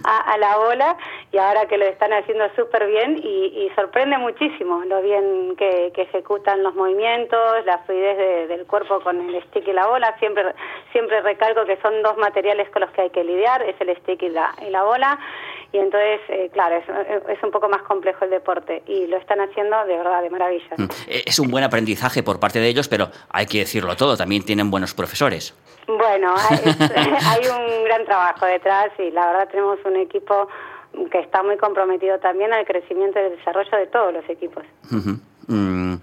a, 0.04 0.38
la 0.38 0.56
bola 0.56 0.96
y 1.32 1.38
ahora 1.38 1.66
que 1.66 1.76
lo 1.76 1.84
están 1.84 2.12
haciendo 2.12 2.44
súper 2.54 2.86
bien 2.86 3.18
y, 3.18 3.68
sorprende 3.74 4.18
muchísimo 4.18 4.84
lo 4.84 5.02
bien 5.02 5.56
que, 5.56 5.92
ejecutan 5.96 6.62
los 6.62 6.74
movimientos, 6.74 7.64
la 7.64 7.78
fluidez 7.78 8.48
del 8.48 8.66
cuerpo 8.66 9.00
con 9.00 9.20
el 9.20 9.42
stick 9.44 9.66
y 9.66 9.72
la 9.72 9.86
bola. 9.86 10.14
Siempre, 10.18 10.44
siempre 10.92 11.22
recalco 11.22 11.64
que 11.64 11.76
son 11.78 12.02
dos 12.02 12.16
materiales 12.18 12.68
con 12.70 12.82
los 12.82 12.90
que 12.92 13.02
hay 13.02 13.10
que 13.10 13.24
lidiar, 13.24 13.62
es 13.62 13.74
el 13.80 13.96
stick 13.96 14.22
y 14.22 14.28
la, 14.28 14.54
y 14.64 14.70
la 14.70 14.84
bola 14.84 15.18
y 15.74 15.78
entonces, 15.78 16.20
eh, 16.28 16.50
claro, 16.52 16.76
es, 16.76 16.84
es, 17.28 17.42
un 17.42 17.50
poco 17.50 17.68
más 17.68 17.82
complejo 17.82 18.24
el 18.24 18.30
deporte 18.30 18.84
y 18.86 19.08
lo 19.08 19.16
están 19.16 19.40
haciendo 19.40 19.76
de 19.86 19.96
verdad 19.96 20.22
de 20.22 20.30
maravilla. 20.30 20.70
Mm. 20.76 20.84
Eh, 21.08 21.24
es 21.26 21.40
un 21.40 21.50
buen 21.50 21.64
aprendizaje 21.64 22.22
por 22.22 22.38
parte 22.38 22.60
de 22.60 22.68
ellos, 22.68 22.86
pero 22.86 23.08
hay 23.28 23.46
que 23.46 23.58
decirlo 23.58 23.96
todo, 23.96 24.16
también 24.16 24.44
tienen 24.44 24.70
buenos 24.70 24.94
profesores. 24.94 25.52
Bueno, 25.88 26.32
hay, 26.48 27.48
un 27.48 27.84
gran 27.84 28.04
trabajo 28.04 28.46
detrás 28.46 28.92
y 29.00 29.10
la 29.10 29.26
verdad 29.26 29.48
tenemos 29.50 29.80
un 29.84 29.96
equipo 29.96 30.46
que 31.10 31.18
está 31.18 31.42
muy 31.42 31.56
comprometido 31.56 32.20
también 32.20 32.52
al 32.52 32.64
crecimiento 32.64 33.18
y 33.18 33.24
el 33.24 33.36
desarrollo 33.36 33.76
de 33.76 33.86
todos 33.88 34.14
los 34.14 34.28
equipos. 34.30 34.62
Mm. 35.48 35.94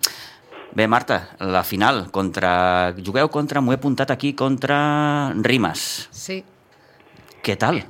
Bé, 0.74 0.88
Marta, 0.88 1.30
la 1.40 1.64
final, 1.64 2.12
contra... 2.12 2.94
jugueu 3.06 3.30
contra, 3.30 3.62
m'ho 3.62 3.72
he 3.72 3.80
apuntat 3.80 4.12
aquí, 4.12 4.34
contra 4.36 5.32
Rimas. 5.36 6.10
Sí. 6.12 6.44
Què 7.42 7.56
tal? 7.58 7.82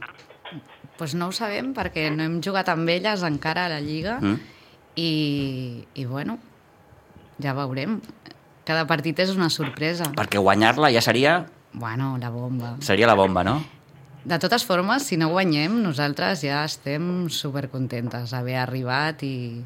Pues 1.02 1.16
no 1.18 1.32
ho 1.32 1.34
sabem 1.34 1.72
perquè 1.74 2.12
no 2.14 2.22
hem 2.22 2.36
jugat 2.46 2.68
amb 2.70 2.86
elles 2.94 3.24
encara 3.26 3.64
a 3.66 3.70
la 3.72 3.80
Lliga 3.82 4.20
mm. 4.22 4.36
i, 5.02 5.14
i 5.98 6.06
bueno, 6.06 6.36
ja 7.42 7.56
veurem. 7.58 7.96
Cada 8.70 8.84
partit 8.86 9.18
és 9.24 9.32
una 9.34 9.48
sorpresa. 9.50 10.12
Perquè 10.14 10.38
guanyar-la 10.38 10.92
ja 10.94 11.02
seria... 11.02 11.40
Bueno, 11.74 12.12
la 12.22 12.30
bomba. 12.30 12.76
Seria 12.86 13.10
la 13.10 13.16
bomba, 13.18 13.42
no? 13.42 13.56
De 14.30 14.38
totes 14.38 14.62
formes, 14.62 15.08
si 15.10 15.18
no 15.18 15.32
guanyem, 15.34 15.80
nosaltres 15.82 16.46
ja 16.46 16.62
estem 16.70 17.32
supercontentes 17.34 18.36
d'haver 18.36 18.60
arribat 18.62 19.26
i, 19.26 19.58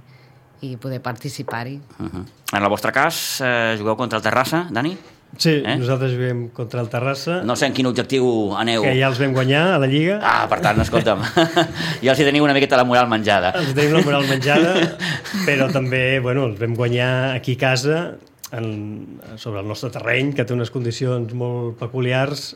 i 0.63 0.77
poder 0.79 1.01
participar-hi. 1.03 1.81
Uh 1.99 2.07
-huh. 2.13 2.23
En 2.53 2.63
el 2.63 2.69
vostre 2.69 2.95
cas, 2.95 3.41
eh, 3.43 3.75
jugueu 3.77 3.97
contra 3.97 4.19
el 4.19 4.23
Terrassa, 4.23 4.69
Dani? 4.71 4.95
Sí, 5.37 5.51
eh? 5.59 5.75
nosaltres 5.79 6.13
juguem 6.15 6.47
contra 6.55 6.81
el 6.81 6.89
Terrassa. 6.89 7.41
No 7.43 7.55
sé 7.59 7.67
en 7.67 7.75
quin 7.75 7.87
objectiu 7.89 8.25
aneu. 8.57 8.85
Que 8.85 8.93
ja 8.97 9.09
els 9.11 9.19
vam 9.19 9.33
guanyar 9.35 9.63
a 9.73 9.79
la 9.81 9.89
Lliga. 9.91 10.19
Ah, 10.23 10.45
per 10.51 10.61
tant, 10.63 10.79
escolta'm, 10.83 11.23
ja 12.05 12.13
els 12.13 12.21
hi 12.21 12.27
teniu 12.27 12.45
una 12.45 12.55
miqueta 12.55 12.79
la 12.79 12.85
moral 12.87 13.09
menjada. 13.11 13.51
Els 13.59 13.73
tenim 13.75 13.97
la 13.97 14.03
moral 14.05 14.27
menjada, 14.29 14.75
però 15.47 15.67
també, 15.73 16.19
bueno, 16.23 16.47
els 16.49 16.59
vam 16.61 16.75
guanyar 16.77 17.09
aquí 17.35 17.57
a 17.59 17.61
casa, 17.65 17.99
en, 18.55 18.69
sobre 19.41 19.63
el 19.63 19.67
nostre 19.67 19.91
terreny, 19.91 20.33
que 20.35 20.45
té 20.47 20.55
unes 20.55 20.71
condicions 20.71 21.33
molt 21.35 21.79
peculiars. 21.81 22.53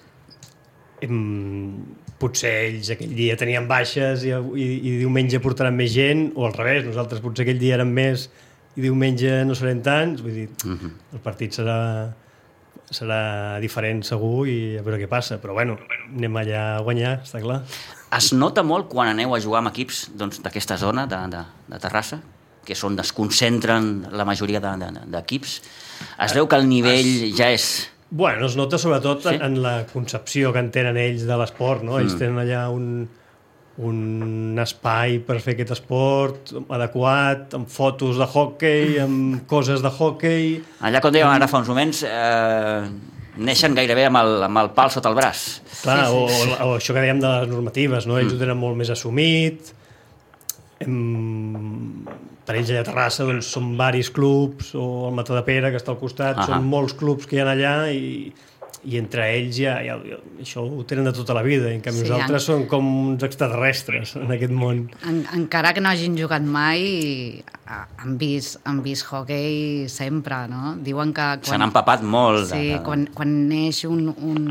Potser 2.19 2.53
ells 2.67 2.89
aquell 2.91 3.12
dia 3.15 3.38
tenien 3.39 3.67
baixes 3.67 4.25
i, 4.27 4.33
i, 4.36 4.69
i 4.75 4.95
diumenge 5.00 5.39
portaran 5.43 5.75
més 5.75 5.93
gent, 5.95 6.29
o 6.36 6.48
al 6.48 6.55
revés, 6.55 6.83
nosaltres 6.88 7.24
potser 7.24 7.45
aquell 7.45 7.62
dia 7.62 7.77
érem 7.79 7.91
més 7.95 8.27
i 8.75 8.83
diumenge 8.83 9.43
no 9.48 9.55
serem 9.57 9.79
tants, 9.83 10.24
vull 10.24 10.36
dir, 10.36 10.50
uh 10.63 10.67
mhm. 10.67 10.79
-huh. 10.81 11.15
el 11.15 11.24
partit 11.24 11.55
serà 11.55 11.77
serà 12.96 13.60
diferent 13.62 14.01
segur 14.05 14.48
i 14.50 14.77
a 14.79 14.84
veure 14.86 15.00
què 15.01 15.10
passa, 15.10 15.38
però 15.41 15.55
bueno, 15.58 15.77
anem 16.10 16.41
allà 16.41 16.63
a 16.77 16.81
guanyar, 16.86 17.19
està 17.25 17.41
clar. 17.43 17.62
Es 18.17 18.31
nota 18.34 18.63
molt 18.65 18.89
quan 18.89 19.12
aneu 19.12 19.36
a 19.36 19.39
jugar 19.43 19.62
amb 19.62 19.72
equips 19.72 20.08
doncs, 20.17 20.41
d'aquesta 20.41 20.75
doncs, 20.75 20.86
zona 20.88 21.05
de, 21.10 21.22
de, 21.36 21.43
de 21.69 21.79
Terrassa, 21.81 22.19
que 22.65 22.74
és 22.74 22.81
on 22.86 22.98
es 23.01 23.13
concentren 23.15 24.10
la 24.12 24.25
majoria 24.25 24.62
d'equips. 24.62 25.55
De, 25.62 25.69
de, 26.10 26.25
es 26.25 26.36
veu 26.38 26.50
que 26.50 26.58
el 26.58 26.67
nivell 26.69 27.13
es... 27.29 27.38
ja 27.38 27.53
és... 27.53 27.69
Bueno, 28.10 28.48
es 28.48 28.55
nota 28.58 28.79
sobretot 28.81 29.27
sí? 29.27 29.36
en, 29.36 29.43
en 29.46 29.62
la 29.62 29.75
concepció 29.91 30.50
que 30.53 30.63
en 30.63 30.72
tenen 30.74 30.98
ells 30.98 31.27
de 31.29 31.36
l'esport, 31.38 31.86
no? 31.86 32.00
Ells 32.01 32.15
mm. 32.15 32.22
tenen 32.24 32.41
allà 32.41 32.63
un, 32.74 33.05
un 33.79 34.59
espai 34.59 35.19
per 35.24 35.38
fer 35.43 35.55
aquest 35.55 35.71
esport 35.77 36.51
adequat, 36.67 37.53
amb 37.55 37.69
fotos 37.71 38.19
de 38.19 38.27
hockey, 38.27 38.98
amb 39.03 39.45
coses 39.50 39.83
de 39.86 39.91
hockey... 39.91 40.57
Allà, 40.83 41.00
com 41.03 41.13
dèiem 41.15 41.31
ara 41.31 41.48
fa 41.48 41.62
uns 41.62 41.71
moments, 41.71 42.03
eh, 42.03 42.89
neixen 43.39 43.77
gairebé 43.77 44.09
amb 44.09 44.19
el, 44.19 44.36
amb 44.50 44.63
el 44.63 44.71
pal 44.75 44.91
sota 44.91 45.12
el 45.12 45.15
braç. 45.19 45.45
Clar, 45.83 46.01
sí, 46.09 46.25
sí, 46.27 46.41
sí. 46.43 46.55
O, 46.57 46.67
o 46.67 46.77
això 46.79 46.95
que 46.95 47.03
dèiem 47.05 47.21
de 47.24 47.31
les 47.38 47.51
normatives, 47.53 48.09
no? 48.09 48.19
ells 48.19 48.33
mm. 48.33 48.39
ho 48.39 48.43
tenen 48.43 48.59
molt 48.59 48.79
més 48.81 48.91
assumit, 48.91 49.71
hem, 50.83 52.03
per 52.48 52.57
ells 52.57 52.74
allà 52.74 52.83
a 52.83 52.89
Terrassa 52.89 53.27
doncs, 53.27 53.53
són 53.55 53.74
varis 53.79 54.12
clubs, 54.12 54.74
o 54.75 55.07
el 55.07 55.17
Mató 55.17 55.38
de 55.38 55.43
Pere, 55.48 55.71
que 55.71 55.79
està 55.79 55.93
al 55.95 56.01
costat, 56.01 56.36
uh 56.36 56.43
-huh. 56.43 56.51
són 56.51 56.67
molts 56.67 56.95
clubs 57.00 57.27
que 57.29 57.38
hi 57.38 57.41
ha 57.43 57.48
allà 57.51 57.75
i 57.93 58.33
i 58.88 58.95
entre 59.00 59.25
ells 59.36 59.57
ja, 59.59 59.75
ja, 59.83 59.98
ja 60.07 60.17
això 60.39 60.63
ho 60.63 60.83
tenen 60.88 61.07
de 61.09 61.13
tota 61.15 61.36
la 61.36 61.43
vida, 61.43 61.67
en 61.74 61.81
canvi 61.83 62.03
sí, 62.03 62.07
nosaltres 62.07 62.43
en... 62.43 62.45
som 62.45 62.65
com 62.71 62.88
uns 63.12 63.25
extraterrestres 63.27 64.15
en 64.19 64.31
aquest 64.31 64.53
món. 64.55 64.86
En, 65.09 65.24
encara 65.36 65.74
que 65.75 65.83
no 65.83 65.91
hagin 65.91 66.15
jugat 66.19 66.45
mai, 66.45 67.43
han 67.69 68.15
vist, 68.21 68.59
han 68.69 68.79
vist 68.86 69.07
hockey 69.09 69.88
sempre, 69.91 70.45
no? 70.51 70.75
Diuen 70.86 71.12
que... 71.13 71.27
Quan, 71.41 71.50
S'han 71.51 71.67
empapat 71.67 72.05
molt. 72.05 72.48
Sí, 72.53 72.75
de... 72.75 72.79
quan, 72.86 73.05
quan 73.15 73.36
neix 73.50 73.83
un, 73.89 74.07
un, 74.15 74.48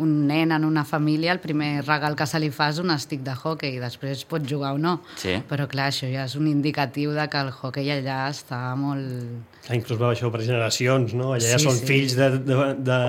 un 0.00 0.26
nen 0.26 0.52
en 0.56 0.64
una 0.64 0.84
família, 0.84 1.32
el 1.32 1.40
primer 1.40 1.84
regal 1.84 2.16
que 2.16 2.26
se 2.26 2.40
li 2.40 2.50
fa 2.54 2.70
és 2.72 2.80
un 2.82 2.92
estic 2.94 3.22
de 3.26 3.34
hockey, 3.36 3.78
després 3.82 4.24
pot 4.28 4.44
jugar 4.48 4.74
o 4.76 4.80
no. 4.80 4.98
Sí. 5.20 5.36
Però 5.50 5.68
clar, 5.70 5.90
això 5.92 6.08
ja 6.10 6.26
és 6.28 6.36
un 6.40 6.48
indicatiu 6.50 7.14
de 7.16 7.26
que 7.30 7.40
el 7.44 7.52
hockey 7.52 7.92
allà 7.98 8.22
està 8.32 8.60
molt... 8.80 9.48
inclús 9.70 10.00
va 10.00 10.14
això 10.14 10.30
per 10.32 10.42
generacions, 10.42 11.12
no? 11.14 11.34
Allà 11.36 11.46
sí, 11.46 11.52
ja 11.54 11.58
són 11.62 11.76
sí. 11.78 11.88
fills 11.90 12.16
de, 12.18 12.30
de, 12.48 12.56
de, 12.86 13.00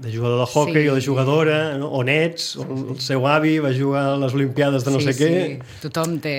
de 0.00 0.12
jugador 0.12 0.38
de 0.44 0.46
hockey 0.52 0.82
sí. 0.84 0.88
o 0.88 0.94
de 0.94 1.04
jugadora, 1.04 1.58
no? 1.78 1.88
o 1.88 2.02
nets, 2.04 2.52
o 2.60 2.66
el 2.94 3.00
seu 3.04 3.26
avi 3.28 3.58
va 3.60 3.72
jugar 3.76 4.04
a 4.14 4.18
les 4.20 4.36
Olimpiades 4.36 4.86
de 4.86 4.94
no 4.94 5.00
sí, 5.02 5.10
sé 5.10 5.16
què. 5.18 5.30
Sí, 5.36 5.80
tothom 5.84 6.18
té... 6.24 6.36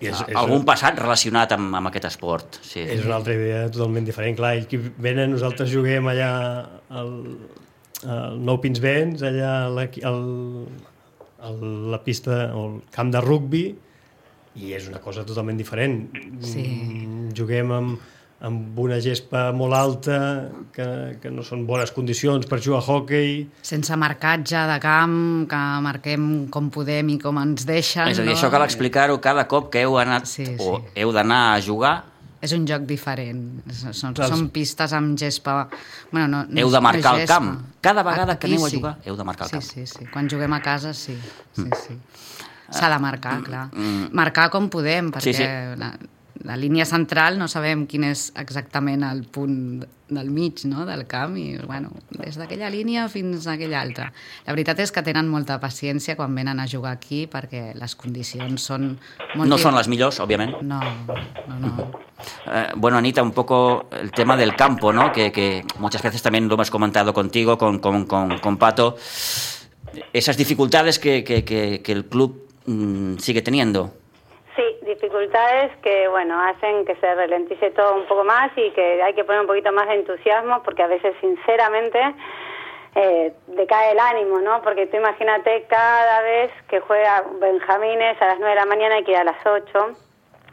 I 0.00 0.08
és, 0.08 0.14
és, 0.14 0.36
Algun 0.38 0.64
passat 0.68 1.00
relacionat 1.00 1.52
amb, 1.56 1.74
amb 1.76 1.90
aquest 1.90 2.08
esport. 2.12 2.60
Sí. 2.64 2.84
És 2.84 3.04
una 3.04 3.18
altra 3.18 3.36
idea 3.36 3.66
totalment 3.72 4.08
diferent. 4.08 4.38
Clar, 4.38 4.54
ells 4.56 4.70
que 4.70 4.80
venen, 4.96 5.34
nosaltres 5.34 5.68
juguem 5.72 6.08
allà 6.12 6.30
al, 6.88 7.12
al 8.06 8.40
Nou 8.44 8.60
Pins 8.62 8.80
Vents, 8.80 9.24
allà 9.26 9.52
la, 9.72 9.86
al, 10.08 10.22
a 11.40 11.52
la 11.94 12.00
pista, 12.04 12.46
o 12.54 12.66
el 12.68 12.78
camp 12.94 13.12
de 13.12 13.22
rugbi, 13.24 13.64
i 14.60 14.72
és 14.74 14.88
una 14.90 15.02
cosa 15.02 15.26
totalment 15.26 15.60
diferent. 15.60 16.02
Sí. 16.44 16.64
Mm, 16.64 17.28
juguem 17.36 17.76
amb 17.76 18.08
amb 18.40 18.78
una 18.80 18.96
gespa 19.04 19.50
molt 19.52 19.76
alta, 19.76 20.18
que, 20.72 20.86
que 21.20 21.32
no 21.32 21.44
són 21.44 21.66
bones 21.68 21.92
condicions 21.92 22.48
per 22.48 22.60
jugar 22.64 22.80
a 22.80 22.86
hockey. 22.86 23.42
Sense 23.66 23.96
marcatge 24.00 24.62
de 24.70 24.78
camp, 24.80 25.18
que 25.50 25.60
marquem 25.84 26.30
com 26.52 26.70
podem 26.72 27.12
i 27.12 27.18
com 27.20 27.40
ens 27.42 27.66
deixen. 27.68 28.08
És 28.08 28.20
a 28.20 28.24
dir, 28.24 28.32
no? 28.32 28.38
això 28.38 28.48
cal 28.52 28.64
explicar-ho 28.64 29.18
cada 29.20 29.44
cop 29.50 29.68
que 29.72 29.84
heu 29.84 29.98
anat 30.00 30.28
sí, 30.30 30.46
sí. 30.48 30.56
o 30.56 30.80
heu 30.96 31.12
d'anar 31.12 31.42
a 31.52 31.60
jugar 31.64 31.94
és 32.40 32.54
un 32.56 32.64
joc 32.68 32.86
diferent. 32.88 33.42
Són, 33.92 34.16
són 34.16 34.46
pistes 34.54 34.94
amb 34.96 35.18
gespa... 35.20 35.62
Bueno, 36.10 36.26
no, 36.32 36.44
no 36.48 36.62
heu 36.62 36.70
de 36.72 36.80
marcar 36.84 37.14
el 37.20 37.26
camp. 37.28 37.50
Cada 37.84 38.04
vegada 38.06 38.36
Aquí 38.36 38.46
que 38.46 38.54
aneu 38.54 38.66
a 38.66 38.70
jugar, 38.72 38.94
sí. 39.00 39.10
heu 39.10 39.18
de 39.18 39.26
marcar 39.28 39.48
el 39.48 39.56
camp. 39.56 39.66
Sí, 39.66 39.84
sí, 39.84 39.98
sí. 39.98 40.08
Quan 40.12 40.30
juguem 40.32 40.56
a 40.56 40.62
casa, 40.64 40.94
sí. 40.96 41.16
sí, 41.52 41.66
mm. 41.66 41.82
sí. 41.84 41.98
S'ha 42.70 42.88
de 42.88 43.00
marcar, 43.02 43.36
mm, 43.40 43.44
clar. 43.44 43.66
Marcar 44.16 44.48
com 44.54 44.70
podem, 44.72 45.10
perquè 45.12 45.34
sí, 45.34 45.42
sí. 45.42 45.50
La, 45.80 45.92
la 46.44 46.56
línia 46.56 46.86
central 46.88 47.38
no 47.38 47.48
sabem 47.48 47.86
quin 47.88 48.04
és 48.08 48.30
exactament 48.40 49.04
el 49.04 49.24
punt 49.28 49.84
del 50.10 50.30
mig 50.34 50.64
no, 50.66 50.86
del 50.88 51.04
camp 51.06 51.36
i 51.38 51.54
bueno, 51.62 51.92
des 52.16 52.38
d'aquella 52.40 52.70
línia 52.72 53.06
fins 53.12 53.46
a 53.46 53.54
aquella 53.54 53.80
altra. 53.80 54.08
La 54.46 54.54
veritat 54.56 54.80
és 54.82 54.92
que 54.92 55.04
tenen 55.06 55.28
molta 55.30 55.60
paciència 55.62 56.16
quan 56.18 56.34
venen 56.34 56.58
a 56.58 56.66
jugar 56.68 56.96
aquí 56.96 57.26
perquè 57.30 57.70
les 57.78 57.94
condicions 57.94 58.64
són 58.72 58.94
molt... 59.36 59.46
No 59.50 59.58
són 59.60 59.76
las 59.76 59.88
millors, 59.92 60.18
òbviament. 60.24 60.56
No, 60.62 60.80
no, 61.46 61.60
no. 61.60 61.90
Eh, 62.46 62.66
bueno, 62.76 62.98
Anita, 62.98 63.22
un 63.22 63.32
poco 63.32 63.88
el 63.92 64.10
tema 64.10 64.36
del 64.36 64.56
campo, 64.56 64.92
¿no? 64.92 65.12
Que, 65.12 65.30
que 65.32 65.64
muchas 65.78 66.02
veces 66.02 66.22
también 66.22 66.48
lo 66.48 66.54
hemos 66.54 66.70
comentado 66.70 67.14
contigo, 67.14 67.56
con, 67.56 67.78
con, 67.78 68.06
con, 68.06 68.38
con 68.38 68.56
Pato. 68.56 68.96
Esas 70.12 70.36
dificultades 70.36 70.98
que, 70.98 71.22
que, 71.22 71.44
que, 71.44 71.82
que 71.82 71.92
el 71.92 72.06
club 72.06 72.48
mmm, 72.66 73.16
sigue 73.18 73.42
teniendo. 73.42 73.99
Dificultades 75.00 75.74
que, 75.78 76.08
bueno, 76.08 76.38
hacen 76.40 76.84
que 76.84 76.94
se 76.96 77.14
ralentice 77.14 77.70
todo 77.70 77.96
un 77.96 78.06
poco 78.06 78.24
más 78.24 78.50
y 78.56 78.70
que 78.70 79.02
hay 79.02 79.14
que 79.14 79.24
poner 79.24 79.40
un 79.40 79.46
poquito 79.46 79.72
más 79.72 79.88
de 79.88 79.94
entusiasmo 79.94 80.62
porque 80.62 80.82
a 80.82 80.86
veces, 80.86 81.14
sinceramente, 81.20 81.98
eh, 82.96 83.32
decae 83.46 83.92
el 83.92 83.98
ánimo, 83.98 84.40
¿no? 84.40 84.60
Porque 84.62 84.86
tú 84.86 84.98
imagínate 84.98 85.64
cada 85.68 86.22
vez 86.22 86.52
que 86.68 86.80
juega 86.80 87.24
Benjamines 87.40 88.20
a 88.20 88.26
las 88.26 88.38
9 88.38 88.50
de 88.50 88.60
la 88.60 88.66
mañana 88.66 88.96
hay 88.96 89.04
que 89.04 89.12
ir 89.12 89.16
a 89.16 89.24
las 89.24 89.46
8 89.46 89.94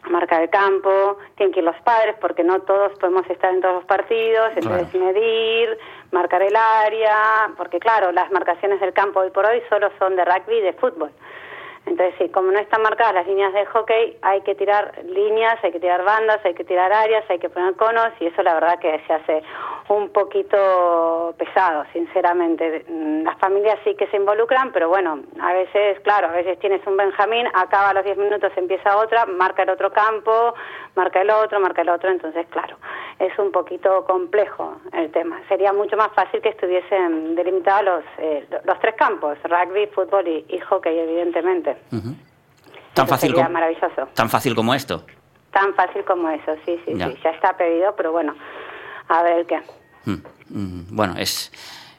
marcar 0.10 0.42
el 0.42 0.50
campo, 0.50 1.18
tienen 1.36 1.54
que 1.54 1.60
ir 1.60 1.66
los 1.66 1.76
padres 1.82 2.16
porque 2.22 2.42
no 2.42 2.62
todos 2.62 2.98
podemos 3.00 3.30
estar 3.30 3.54
en 3.54 3.60
todos 3.60 3.76
los 3.76 3.86
partidos, 3.86 4.52
entonces 4.56 4.94
medir, 4.94 5.78
marcar 6.12 6.42
el 6.42 6.56
área, 6.56 7.50
porque 7.58 7.78
claro, 7.78 8.14
las 8.14 8.32
marcaciones 8.32 8.80
del 8.80 8.94
campo 8.94 9.20
hoy 9.20 9.32
por 9.32 9.46
hoy 9.46 9.62
solo 9.68 9.90
son 10.00 10.16
de 10.16 10.24
rugby 10.24 10.60
y 10.60 10.62
de 10.62 10.74
fútbol. 10.74 11.12
Entonces, 11.88 12.16
sí, 12.18 12.30
como 12.30 12.52
no 12.52 12.60
están 12.60 12.82
marcadas 12.82 13.14
las 13.14 13.28
líneas 13.28 13.54
de 13.54 13.66
hockey, 13.66 14.18
hay 14.22 14.42
que 14.42 14.56
tirar 14.56 14.94
líneas, 15.06 15.58
hay 15.64 15.72
que 15.72 15.80
tirar 15.80 16.04
bandas, 16.04 16.40
hay 16.44 16.54
que 16.54 16.66
tirar 16.66 16.92
áreas, 16.92 17.24
hay 17.30 17.40
que 17.40 17.50
poner 17.50 17.76
conos 17.76 18.10
y 18.20 18.28
eso 18.28 18.44
la 18.44 18.56
verdad 18.56 18.78
que 18.80 19.02
se 19.08 19.14
hace 19.14 19.42
un 19.88 20.10
poquito 20.10 21.34
pesado, 21.38 21.86
sinceramente. 21.94 22.86
Las 23.24 23.38
familias 23.38 23.80
sí 23.86 23.96
que 23.96 24.08
se 24.08 24.18
involucran, 24.18 24.74
pero 24.74 24.90
bueno, 24.90 25.20
a 25.40 25.54
veces, 25.54 26.00
claro, 26.02 26.28
a 26.28 26.32
veces 26.32 26.60
tienes 26.60 26.86
un 26.86 26.98
Benjamín, 26.98 27.48
acaba 27.54 27.94
los 27.94 28.04
10 28.04 28.18
minutos, 28.18 28.52
empieza 28.58 28.98
otra, 28.98 29.26
marca 29.26 29.64
el 29.64 29.70
otro 29.70 29.92
campo, 29.94 30.54
marca 30.96 31.22
el 31.22 31.30
otro, 31.30 31.62
marca 31.62 31.84
el 31.84 31.90
otro, 31.90 32.10
entonces, 32.10 32.46
claro, 32.50 32.76
es 33.20 33.38
un 33.40 33.54
poquito 33.54 34.04
complejo 34.06 34.76
el 34.92 35.10
tema. 35.12 35.40
Sería 35.48 35.72
mucho 35.72 35.96
más 35.96 36.10
fácil 36.14 36.42
que 36.42 36.50
estuviesen 36.50 37.36
delimitados 37.36 37.86
los, 37.86 38.04
eh, 38.18 38.46
los 38.66 38.78
tres 38.80 38.96
campos, 38.96 39.38
rugby, 39.44 39.88
fútbol 39.88 40.28
y 40.28 40.60
hockey, 40.60 41.00
evidentemente. 41.00 41.77
Tan 41.90 43.06
Eso 43.06 43.08
fácil, 43.08 43.30
sería 43.30 43.44
com- 43.46 43.54
maravilloso. 43.54 44.08
tan 44.14 44.30
fácil 44.30 44.56
como 44.56 44.74
esto. 44.74 45.06
Tan 45.52 45.74
fácil 45.76 46.04
como 46.06 46.30
eso, 46.30 46.56
sí, 46.66 46.80
sí, 46.86 46.94
Ya. 46.96 47.08
sí. 47.08 47.18
Ya 47.24 47.30
está 47.32 47.56
pedido, 47.58 47.96
pero 47.96 48.12
bueno, 48.12 48.36
a 49.08 49.24
ver 49.24 49.46
qué. 49.46 49.62
Mm, 50.06 50.14
mm, 50.50 50.96
Bueno, 50.96 51.16
es, 51.18 51.52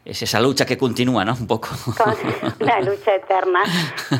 es 0.04 0.22
esa 0.22 0.40
lucha 0.40 0.64
que 0.66 0.76
continúa, 0.78 1.24
¿no? 1.24 1.32
Un 1.34 1.46
poco. 1.46 1.68
Una 2.60 2.80
lucha 2.80 3.14
eterna. 3.14 3.62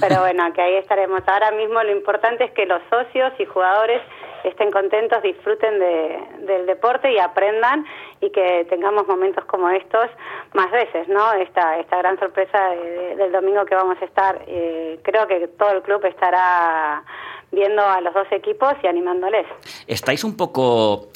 Pero 0.01 0.21
bueno, 0.21 0.53
que 0.53 0.61
ahí 0.63 0.75
estaremos. 0.77 1.23
Ahora 1.27 1.51
mismo 1.53 1.83
lo 1.83 1.91
importante 1.97 2.45
es 2.45 2.53
que 2.53 2.67
los 2.67 2.81
socios 2.91 3.33
y 3.39 3.45
jugadores 3.47 4.01
estén 4.49 4.71
contentos, 4.71 5.23
disfruten 5.23 5.79
de, 5.79 6.19
del 6.41 6.67
deporte 6.67 7.13
y 7.13 7.19
aprendan 7.19 7.85
y 8.21 8.31
que 8.31 8.67
tengamos 8.69 9.07
momentos 9.07 9.45
como 9.47 9.69
estos 9.71 10.09
más 10.55 10.71
veces, 10.71 11.09
¿no? 11.09 11.33
Esta, 11.35 11.79
esta 11.79 11.99
gran 11.99 12.19
sorpresa 12.19 12.71
de- 12.71 13.17
del 13.17 13.33
domingo 13.33 13.65
que 13.65 13.75
vamos 13.75 13.97
a 14.01 14.05
estar, 14.05 14.43
eh, 14.47 14.99
creo 15.03 15.27
que 15.27 15.49
todo 15.49 15.71
el 15.73 15.83
club 15.83 16.05
estará 16.07 17.03
viendo 17.51 17.83
a 17.83 18.01
los 18.01 18.13
dos 18.13 18.27
equipos 18.31 18.75
y 18.83 18.87
animándoles. 18.87 19.47
¿Estáis 19.87 20.25
un 20.25 20.37
poco 20.37 21.09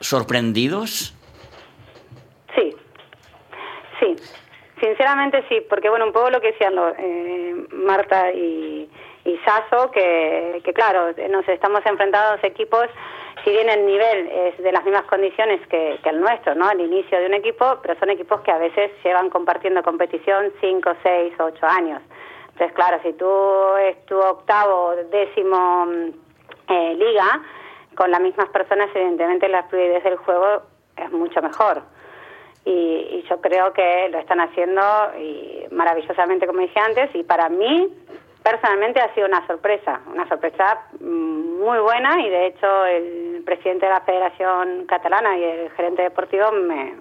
sorprendidos? 0.00 1.14
Sí, 2.54 2.74
sí, 4.00 4.16
sinceramente 4.80 5.44
sí, 5.48 5.60
porque 5.68 5.88
bueno, 5.88 6.06
un 6.06 6.12
poco 6.12 6.30
lo 6.30 6.40
que 6.40 6.52
decían 6.52 6.74
eh, 6.98 7.54
Marta 7.72 8.32
y, 8.32 8.90
y 9.28 9.36
Sasso, 9.44 9.90
que, 9.90 10.62
que 10.64 10.72
claro, 10.72 11.12
nos 11.28 11.46
estamos 11.48 11.84
enfrentando 11.84 12.16
a 12.16 12.36
dos 12.36 12.44
equipos, 12.44 12.86
si 13.44 13.50
bien 13.50 13.68
el 13.68 13.84
nivel 13.84 14.26
es 14.26 14.56
de 14.56 14.72
las 14.72 14.82
mismas 14.84 15.04
condiciones 15.04 15.60
que, 15.68 15.98
que 16.02 16.08
el 16.08 16.18
nuestro, 16.18 16.54
¿no? 16.54 16.70
El 16.70 16.80
inicio 16.80 17.20
de 17.20 17.26
un 17.26 17.34
equipo, 17.34 17.78
pero 17.82 17.98
son 17.98 18.08
equipos 18.08 18.40
que 18.40 18.50
a 18.50 18.58
veces 18.58 18.90
llevan 19.04 19.28
compartiendo 19.28 19.82
competición 19.82 20.50
5, 20.62 20.92
6, 21.02 21.34
8 21.38 21.66
años. 21.66 22.02
Entonces, 22.52 22.72
claro, 22.72 22.98
si 23.02 23.12
tú 23.12 23.30
es 23.76 24.04
tu 24.06 24.18
octavo, 24.18 24.94
décimo 25.10 25.84
mm, 25.86 26.72
eh, 26.72 26.94
liga, 26.94 27.42
con 27.96 28.10
las 28.10 28.20
mismas 28.20 28.48
personas, 28.48 28.88
evidentemente 28.94 29.46
la 29.48 29.64
fluidez 29.64 30.04
del 30.04 30.16
juego 30.16 30.62
es 30.96 31.12
mucho 31.12 31.42
mejor 31.42 31.82
y, 32.64 32.70
y 32.70 33.24
yo 33.28 33.40
creo 33.40 33.72
que 33.72 34.08
lo 34.10 34.18
están 34.18 34.40
haciendo 34.40 34.82
y 35.18 35.66
maravillosamente 35.70 36.46
como 36.46 36.60
dije 36.60 36.78
antes 36.80 37.14
y 37.14 37.22
para 37.22 37.48
mí 37.48 37.88
personalmente 38.50 39.00
ha 39.00 39.12
sido 39.14 39.26
una 39.26 39.46
sorpresa 39.46 40.00
una 40.06 40.26
sorpresa 40.28 40.80
mm, 41.00 41.60
muy 41.60 41.78
buena 41.80 42.20
y 42.20 42.28
de 42.30 42.46
hecho 42.46 42.84
el 42.86 43.42
presidente 43.44 43.86
de 43.86 43.92
la 43.92 44.00
Federación 44.02 44.86
Catalana 44.86 45.36
y 45.36 45.44
el 45.44 45.70
gerente 45.72 46.02
deportivo 46.02 46.50
me, 46.52 46.94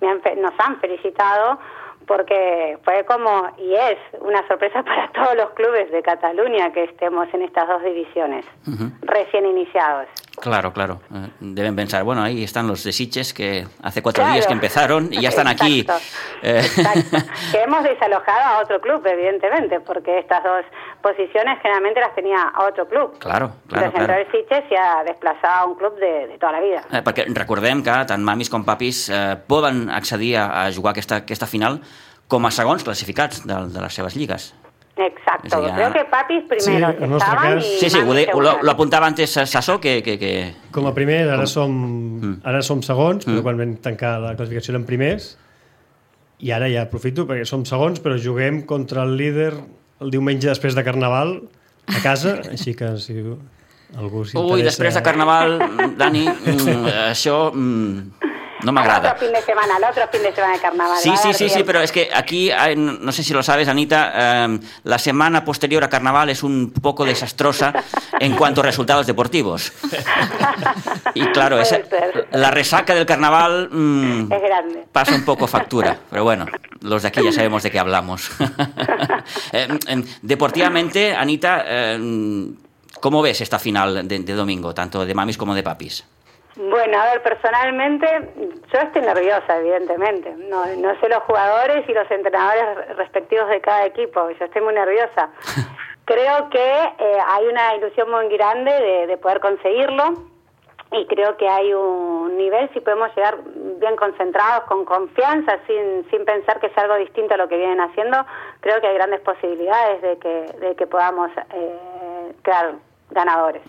me 0.00 0.08
han 0.08 0.20
fe- 0.22 0.36
nos 0.36 0.52
han 0.58 0.80
felicitado 0.80 1.58
porque 2.06 2.78
fue 2.84 3.04
como 3.04 3.50
y 3.58 3.74
es 3.74 3.98
una 4.20 4.46
sorpresa 4.48 4.82
para 4.90 5.10
todos 5.12 5.34
los 5.36 5.50
clubes 5.50 5.90
de 5.90 6.02
Cataluña 6.02 6.72
que 6.72 6.84
estemos 6.84 7.32
en 7.34 7.42
estas 7.42 7.68
dos 7.68 7.82
divisiones 7.82 8.46
recién 9.02 9.46
iniciados 9.46 10.06
Claro, 10.40 10.72
claro. 10.72 11.00
Eh, 11.14 11.28
Deben 11.40 11.74
pensar, 11.76 12.04
bueno, 12.04 12.22
ahí 12.22 12.42
están 12.44 12.66
los 12.66 12.82
de 12.84 12.92
Sitges 12.92 13.32
que 13.34 13.66
hace 13.82 14.02
cuatro 14.02 14.22
Claro. 14.22 14.34
días 14.34 14.46
que 14.46 14.52
empezaron 14.52 15.12
y 15.12 15.20
ya 15.20 15.28
están 15.30 15.46
aquí. 15.48 15.80
Exacto, 15.80 16.02
Eh, 16.42 16.58
exacto. 16.64 17.16
que 17.52 17.62
hemos 17.62 17.82
desalojado 17.84 18.40
a 18.56 18.62
otro 18.62 18.80
club, 18.80 19.04
evidentemente, 19.06 19.80
porque 19.80 20.18
estas 20.18 20.42
dos 20.44 20.64
posiciones 21.02 21.58
generalmente 21.62 22.00
las 22.00 22.14
tenía 22.14 22.42
a 22.42 22.64
otro 22.66 22.88
club. 22.88 23.18
Claro, 23.18 23.52
claro, 23.68 23.86
Entonces 23.86 24.00
entró 24.00 24.06
claro. 24.06 24.20
el 24.22 24.30
Sitges 24.32 24.64
y 24.70 24.74
ha 24.74 25.04
desplazado 25.04 25.54
a 25.54 25.66
un 25.66 25.74
club 25.76 25.94
de, 25.98 26.26
de 26.28 26.38
toda 26.38 26.52
la 26.52 26.60
vida. 26.60 26.82
Eh, 26.92 27.02
perquè 27.02 27.24
recordem 27.34 27.82
que 27.82 27.94
tant 28.08 28.22
mamis 28.24 28.50
com 28.50 28.64
papis 28.64 29.08
eh, 29.08 29.36
poden 29.46 29.88
accedir 29.90 30.36
a, 30.38 30.66
a 30.66 30.72
jugar 30.72 30.92
aquesta, 30.96 31.22
aquesta 31.24 31.46
final 31.46 31.80
com 32.28 32.44
a 32.46 32.50
segons 32.52 32.84
classificats 32.84 33.44
de, 33.46 33.54
de 33.72 33.80
les 33.80 33.94
seves 33.94 34.14
lligues. 34.16 34.50
Exacto. 34.98 35.62
Ya. 35.66 35.74
Creo 35.76 35.92
que 35.92 36.04
Papis 36.10 36.42
primero 36.48 36.64
Sí, 36.92 37.02
en 37.04 37.12
estaban 37.14 37.54
cas- 37.54 37.64
y 37.64 37.78
Sí, 37.78 37.90
sí, 37.90 37.98
ho, 38.04 38.12
de, 38.14 38.28
ho, 38.32 38.40
lo, 38.40 38.62
lo 38.62 38.70
apuntava 38.72 39.06
antes 39.06 39.30
Sassó, 39.30 39.78
que, 39.80 40.02
que, 40.02 40.18
que... 40.18 40.54
Com 40.74 40.86
a 40.90 40.94
primer, 40.94 41.28
ara 41.30 41.46
som, 41.46 42.40
ara 42.42 42.62
som 42.66 42.82
segons, 42.82 43.24
però 43.26 43.38
Mm. 43.38 43.42
quan 43.46 43.58
vam 43.62 43.76
tancar 43.84 44.16
la 44.20 44.34
classificació 44.34 44.74
eren 44.74 44.84
primers, 44.88 45.36
i 46.42 46.50
ara 46.54 46.68
ja 46.70 46.82
aprofito 46.86 47.26
perquè 47.26 47.46
som 47.46 47.64
segons, 47.66 48.02
però 48.02 48.18
juguem 48.18 48.62
contra 48.66 49.02
el 49.06 49.16
líder 49.16 49.52
el 50.00 50.10
diumenge 50.10 50.46
després 50.50 50.74
de 50.74 50.84
Carnaval 50.86 51.36
a 51.86 52.02
casa, 52.02 52.40
així 52.52 52.74
que 52.74 52.96
si 52.98 53.16
algú 53.96 54.24
s'interessa... 54.26 54.54
Ui, 54.54 54.62
després 54.62 54.94
de 54.98 55.02
Carnaval, 55.02 55.56
Dani, 55.96 56.26
mm, 56.28 56.86
això 57.14 57.52
mm, 57.54 58.17
no 58.62 58.68
Al 58.70 58.72
m'agrada. 58.74 59.12
otro 59.12 59.26
fin 59.26 59.32
de 59.32 59.42
semana, 59.42 59.76
al 59.76 59.84
otro 59.84 60.08
fin 60.10 60.22
de 60.22 60.34
semana 60.34 60.54
de 60.54 60.60
carnaval. 60.60 60.98
Sí, 61.00 61.12
sí, 61.16 61.32
sí, 61.34 61.48
sí, 61.48 61.62
pero 61.64 61.80
es 61.80 61.92
que 61.92 62.08
aquí, 62.14 62.50
no 62.76 63.12
sé 63.12 63.22
si 63.22 63.32
lo 63.32 63.42
sabes, 63.42 63.68
Anita, 63.68 64.12
eh, 64.46 64.58
la 64.84 64.98
semana 64.98 65.44
posterior 65.44 65.82
a 65.84 65.88
Carnaval 65.88 66.30
es 66.30 66.42
un 66.42 66.70
poco 66.72 67.04
desastrosa 67.04 67.72
en 68.20 68.34
cuanto 68.36 68.60
a 68.60 68.64
resultados 68.64 69.06
deportivos. 69.06 69.72
Y 71.14 71.24
claro, 71.26 71.60
esa- 71.60 71.80
la 72.32 72.50
resaca 72.50 72.94
del 72.94 73.06
Carnaval 73.06 73.68
mm, 73.70 74.32
Es 74.32 74.42
grande. 74.42 74.84
pasa 74.92 75.14
un 75.14 75.24
poco 75.24 75.46
factura, 75.46 75.96
pero 76.10 76.24
bueno, 76.24 76.46
los 76.80 77.02
de 77.02 77.08
aquí 77.08 77.22
ya 77.22 77.32
sabemos 77.32 77.62
de 77.62 77.70
qué 77.70 77.78
hablamos. 77.78 78.30
Eh, 79.52 79.68
em, 79.88 80.04
deportivamente, 80.22 81.14
Anita, 81.14 81.64
¿cómo 83.00 83.22
ves 83.22 83.40
esta 83.40 83.58
final 83.58 84.06
de, 84.08 84.18
de 84.20 84.32
domingo, 84.34 84.74
tanto 84.74 85.04
de 85.04 85.14
mamis 85.14 85.36
como 85.36 85.54
de 85.54 85.62
papis? 85.62 86.04
Bueno, 86.58 87.00
a 87.00 87.04
ver, 87.12 87.22
personalmente, 87.22 88.06
yo 88.72 88.80
estoy 88.80 89.02
nerviosa, 89.02 89.58
evidentemente. 89.58 90.34
No, 90.50 90.66
no 90.66 91.00
sé 91.00 91.08
los 91.08 91.22
jugadores 91.22 91.88
y 91.88 91.92
los 91.92 92.10
entrenadores 92.10 92.96
respectivos 92.96 93.48
de 93.48 93.60
cada 93.60 93.86
equipo. 93.86 94.28
Yo 94.30 94.44
estoy 94.44 94.62
muy 94.62 94.74
nerviosa. 94.74 95.30
Creo 96.04 96.50
que 96.50 96.58
eh, 96.58 97.18
hay 97.28 97.46
una 97.46 97.76
ilusión 97.76 98.10
muy 98.10 98.28
grande 98.28 98.72
de, 98.72 99.06
de 99.06 99.16
poder 99.18 99.38
conseguirlo 99.40 100.14
y 100.90 101.06
creo 101.06 101.36
que 101.36 101.46
hay 101.46 101.74
un 101.74 102.36
nivel, 102.38 102.70
si 102.72 102.80
podemos 102.80 103.14
llegar 103.14 103.36
bien 103.78 103.94
concentrados, 103.96 104.64
con 104.64 104.86
confianza, 104.86 105.58
sin, 105.66 106.08
sin 106.10 106.24
pensar 106.24 106.60
que 106.60 106.68
es 106.68 106.78
algo 106.78 106.96
distinto 106.96 107.34
a 107.34 107.36
lo 107.36 107.46
que 107.46 107.58
vienen 107.58 107.80
haciendo, 107.80 108.24
creo 108.60 108.80
que 108.80 108.86
hay 108.86 108.94
grandes 108.94 109.20
posibilidades 109.20 110.00
de 110.00 110.18
que, 110.18 110.46
de 110.60 110.76
que 110.76 110.86
podamos 110.86 111.30
eh, 111.52 112.32
quedar 112.42 112.76
ganadores. 113.10 113.62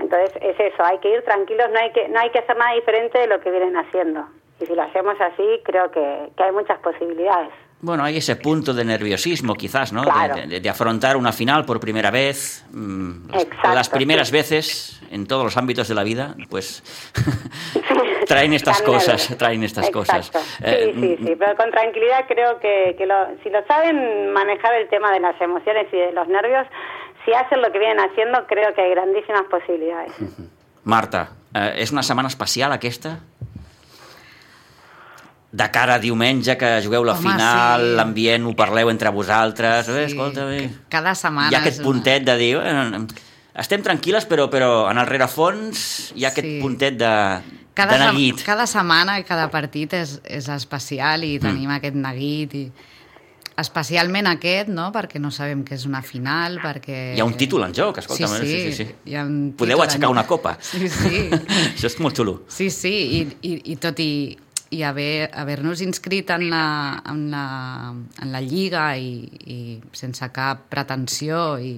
Entonces 0.00 0.32
es 0.40 0.58
eso, 0.58 0.82
hay 0.84 0.98
que 0.98 1.10
ir 1.14 1.22
tranquilos, 1.22 1.66
no 1.72 1.78
hay 1.78 1.92
que 1.92 2.08
no 2.08 2.18
hay 2.20 2.30
que 2.30 2.38
hacer 2.38 2.56
nada 2.56 2.74
diferente 2.74 3.18
de 3.18 3.26
lo 3.26 3.40
que 3.40 3.50
vienen 3.50 3.76
haciendo. 3.76 4.26
Y 4.60 4.66
si 4.66 4.74
lo 4.74 4.82
hacemos 4.82 5.14
así, 5.20 5.60
creo 5.64 5.90
que, 5.90 6.30
que 6.36 6.42
hay 6.44 6.52
muchas 6.52 6.78
posibilidades. 6.80 7.50
Bueno, 7.80 8.04
hay 8.04 8.18
ese 8.18 8.36
punto 8.36 8.72
de 8.72 8.84
nerviosismo, 8.84 9.54
quizás, 9.54 9.92
¿no? 9.92 10.04
Claro. 10.04 10.36
De, 10.36 10.46
de- 10.46 10.60
de 10.60 10.68
afrontar 10.68 11.16
una 11.16 11.32
final 11.32 11.64
por 11.64 11.80
primera 11.80 12.12
vez. 12.12 12.64
mm, 12.70 13.28
las, 13.32 13.42
Exacto, 13.42 13.74
las 13.74 13.88
primeras 13.88 14.28
sí. 14.28 14.34
veces, 14.34 15.02
en 15.10 15.26
todos 15.26 15.42
los 15.42 15.56
ámbitos 15.56 15.88
de 15.88 15.94
la 15.96 16.04
vida, 16.04 16.36
pues 16.48 16.80
traen 18.28 18.52
estas 18.52 18.80
cosas, 18.82 19.34
traen 19.36 19.64
estas 19.64 19.90
cosas. 19.90 20.28
Exacto. 20.28 20.48
Eh, 20.64 20.92
Sí, 20.94 21.00
sí, 21.18 21.26
sí, 21.26 21.36
pero 21.36 21.56
con 21.56 21.70
tranquilidad 21.72 22.24
creo 22.28 22.60
que, 22.60 22.94
que 22.96 23.04
lo- 23.06 23.28
si 23.42 23.50
lo 23.50 23.64
saben 23.66 24.32
manejar 24.32 24.74
el 24.74 24.88
tema 24.88 25.10
de 25.12 25.18
las 25.20 25.40
emociones 25.40 25.86
y 25.92 25.96
de 25.96 26.12
los 26.12 26.28
nervios, 26.28 26.66
si 27.24 27.32
hacen 27.32 27.60
lo 27.62 27.70
que 27.72 27.78
vienen 27.78 28.00
haciendo, 28.00 28.46
creo 28.46 28.74
que 28.74 28.82
hay 28.82 28.90
grandísimas 28.90 29.42
posibilidades. 29.50 30.12
Marta, 30.84 31.28
eh, 31.54 31.74
és 31.84 31.92
una 31.92 32.02
setmana 32.02 32.28
especial 32.28 32.72
aquesta? 32.72 33.20
De 35.52 35.66
cara 35.70 35.94
a 35.94 36.00
diumenge, 36.00 36.56
que 36.56 36.68
jugueu 36.82 37.04
la 37.04 37.12
Home, 37.12 37.28
final, 37.28 37.82
sí. 37.84 37.96
l'ambient, 37.98 38.46
ho 38.48 38.54
parleu 38.56 38.88
entre 38.90 39.10
vosaltres... 39.12 39.88
Eh, 39.88 40.06
Sí, 40.06 40.12
escolta, 40.14 40.46
bé. 40.48 40.70
cada 40.88 41.14
setmana 41.14 41.50
Hi 41.52 41.54
ha 41.54 41.60
aquest 41.60 41.80
una- 41.82 41.88
puntet 41.90 42.24
de 42.24 42.36
dir... 42.40 42.54
Eh, 42.56 43.02
estem 43.60 43.82
tranquil·les, 43.84 44.24
però, 44.24 44.46
però 44.48 44.88
en 44.90 44.96
el 44.96 45.04
rerefons 45.06 46.12
hi 46.16 46.24
ha 46.24 46.30
aquest 46.32 46.48
Sí. 46.48 46.58
puntet 46.62 46.96
de, 46.96 47.12
cada, 47.76 47.98
de 47.98 48.06
neguit. 48.06 48.40
cada 48.46 48.64
setmana 48.66 49.18
i 49.20 49.26
cada 49.28 49.50
partit 49.52 49.92
és, 49.92 50.22
és 50.24 50.48
especial 50.48 51.22
i 51.28 51.34
tenim 51.38 51.68
mm. 51.68 51.76
aquest 51.76 52.00
neguit 52.00 52.54
i 52.56 52.64
especialment 53.60 54.26
aquest, 54.30 54.68
no? 54.72 54.90
perquè 54.94 55.20
no 55.20 55.30
sabem 55.34 55.64
que 55.64 55.74
és 55.74 55.84
una 55.88 56.00
final, 56.02 56.58
perquè... 56.62 57.00
Hi 57.16 57.20
ha 57.20 57.26
un 57.28 57.34
títol 57.36 57.64
en 57.66 57.74
joc, 57.76 57.98
escolta. 57.98 58.28
sí, 58.38 58.46
sí, 58.46 58.62
sí, 58.72 58.84
sí. 58.84 58.94
Hi 59.10 59.16
ha 59.18 59.24
un 59.28 59.52
Podeu 59.58 59.82
aixecar 59.82 60.08
en- 60.08 60.16
una 60.16 60.26
copa. 60.26 60.56
Sí, 60.60 60.88
sí. 60.88 61.26
Això 61.74 61.90
és 61.90 61.98
molt 62.00 62.16
xulo. 62.16 62.40
Sí, 62.48 62.70
sí, 62.70 62.94
i, 63.20 63.20
i, 63.42 63.58
i 63.74 63.76
tot 63.82 63.98
i 64.00 64.12
i 64.72 64.78
haver- 64.88 65.28
haver-nos 65.36 65.82
inscrit 65.84 66.30
en 66.32 66.46
la, 66.48 66.96
en, 67.12 67.26
la, 67.30 67.92
en 68.24 68.30
la 68.32 68.40
lliga 68.40 68.86
i, 68.96 69.18
i 69.44 69.56
sense 69.92 70.24
cap 70.32 70.62
pretensió 70.72 71.58
i 71.60 71.74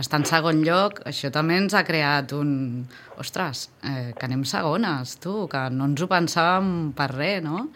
estar 0.00 0.22
en 0.22 0.24
segon 0.24 0.62
lloc, 0.64 1.02
això 1.04 1.28
també 1.34 1.58
ens 1.60 1.76
ha 1.76 1.84
creat 1.84 2.32
un... 2.32 2.86
Ostres, 3.20 3.66
eh, 3.84 4.14
que 4.16 4.24
anem 4.30 4.46
segones, 4.48 5.16
tu, 5.20 5.42
que 5.50 5.66
no 5.74 5.90
ens 5.90 6.00
ho 6.00 6.08
pensàvem 6.08 6.92
per 6.96 7.10
res, 7.12 7.42
no? 7.44 7.66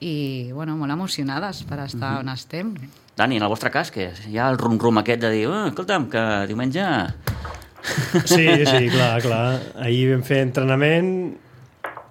I, 0.00 0.52
bueno, 0.52 0.76
molt 0.76 0.92
emocionades 0.92 1.62
per 1.68 1.80
estar 1.86 2.18
on 2.20 2.28
estem. 2.32 2.74
Dani, 3.16 3.38
en 3.38 3.46
el 3.46 3.48
vostre 3.48 3.70
cas, 3.72 3.90
que 3.90 4.10
hi 4.28 4.36
ha 4.36 4.50
el 4.52 4.58
rum-rum 4.60 5.00
aquest 5.00 5.22
de 5.24 5.30
dir, 5.32 5.46
oh, 5.48 5.66
escolta'm, 5.70 6.10
que 6.12 6.22
diumenge... 6.50 6.84
Sí, 8.26 8.44
sí, 8.66 8.88
clar, 8.94 9.22
clar. 9.24 9.46
Ahir 9.80 10.10
vam 10.12 10.24
fer 10.26 10.42
entrenament 10.44 11.10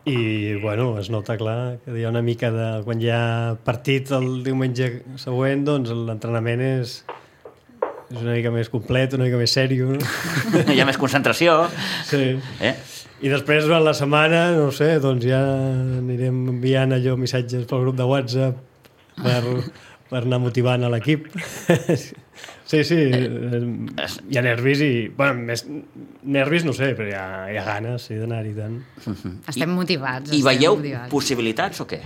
i, 0.06 0.56
bueno, 0.62 0.96
es 1.02 1.10
nota 1.10 1.36
clar 1.38 1.78
que 1.84 1.94
hi 1.98 2.06
ha 2.06 2.14
una 2.14 2.24
mica 2.26 2.52
de... 2.54 2.70
Quan 2.86 3.02
hi 3.02 3.12
ha 3.14 3.56
partit 3.66 4.12
el 4.16 4.44
diumenge 4.46 4.92
següent, 5.22 5.66
doncs 5.68 5.94
l'entrenament 5.94 6.62
és, 6.66 7.00
és 8.12 8.20
una 8.20 8.36
mica 8.36 8.52
més 8.54 8.70
complet, 8.74 9.16
una 9.18 9.26
mica 9.28 9.40
més 9.40 9.56
sèrio. 9.56 9.96
No? 9.96 10.12
hi 10.74 10.82
ha 10.82 10.86
més 10.88 11.00
concentració. 11.02 11.58
Sí. 12.10 12.36
Eh? 12.62 12.76
I 13.26 13.32
després, 13.32 13.66
durant 13.66 13.84
la 13.86 13.96
setmana, 13.98 14.50
no 14.58 14.70
ho 14.70 14.76
sé, 14.76 14.96
doncs 15.04 15.26
ja 15.26 15.42
anirem 16.02 16.44
enviant 16.58 16.94
allò 16.98 17.16
missatges 17.18 17.66
pel 17.70 17.86
grup 17.86 17.98
de 17.98 18.08
WhatsApp 18.10 18.60
per, 19.22 19.42
per 20.12 20.22
anar 20.22 20.42
motivant 20.44 20.86
a 20.86 20.94
l'equip. 20.94 21.32
Sí, 22.66 22.80
sí, 22.84 22.96
eh, 22.98 23.60
hi 24.26 24.38
ha 24.40 24.42
nervis 24.42 24.80
i... 24.82 24.90
Bueno, 25.16 25.44
més 25.46 25.62
nervis 26.26 26.64
no 26.66 26.74
sé, 26.74 26.90
però 26.98 27.06
hi 27.08 27.14
ha, 27.14 27.26
hi 27.54 27.60
ha 27.62 27.66
ganes 27.68 28.08
sí, 28.10 28.18
d'anar-hi 28.18 28.56
tant. 28.58 28.80
Estem 29.54 29.76
motivats. 29.78 30.34
I 30.34 30.40
estem 30.40 30.48
veieu 30.50 30.80
motivats. 30.80 31.12
possibilitats 31.14 31.84
o 31.84 31.86
què? 31.88 32.00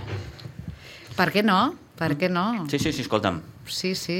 Per 1.16 1.28
què 1.32 1.42
no? 1.46 1.62
Per 1.96 2.12
què 2.20 2.28
no? 2.32 2.44
Sí, 2.68 2.78
sí, 2.78 2.92
sí, 2.92 3.06
escolta'm. 3.06 3.40
Sí, 3.64 3.94
sí. 3.96 4.18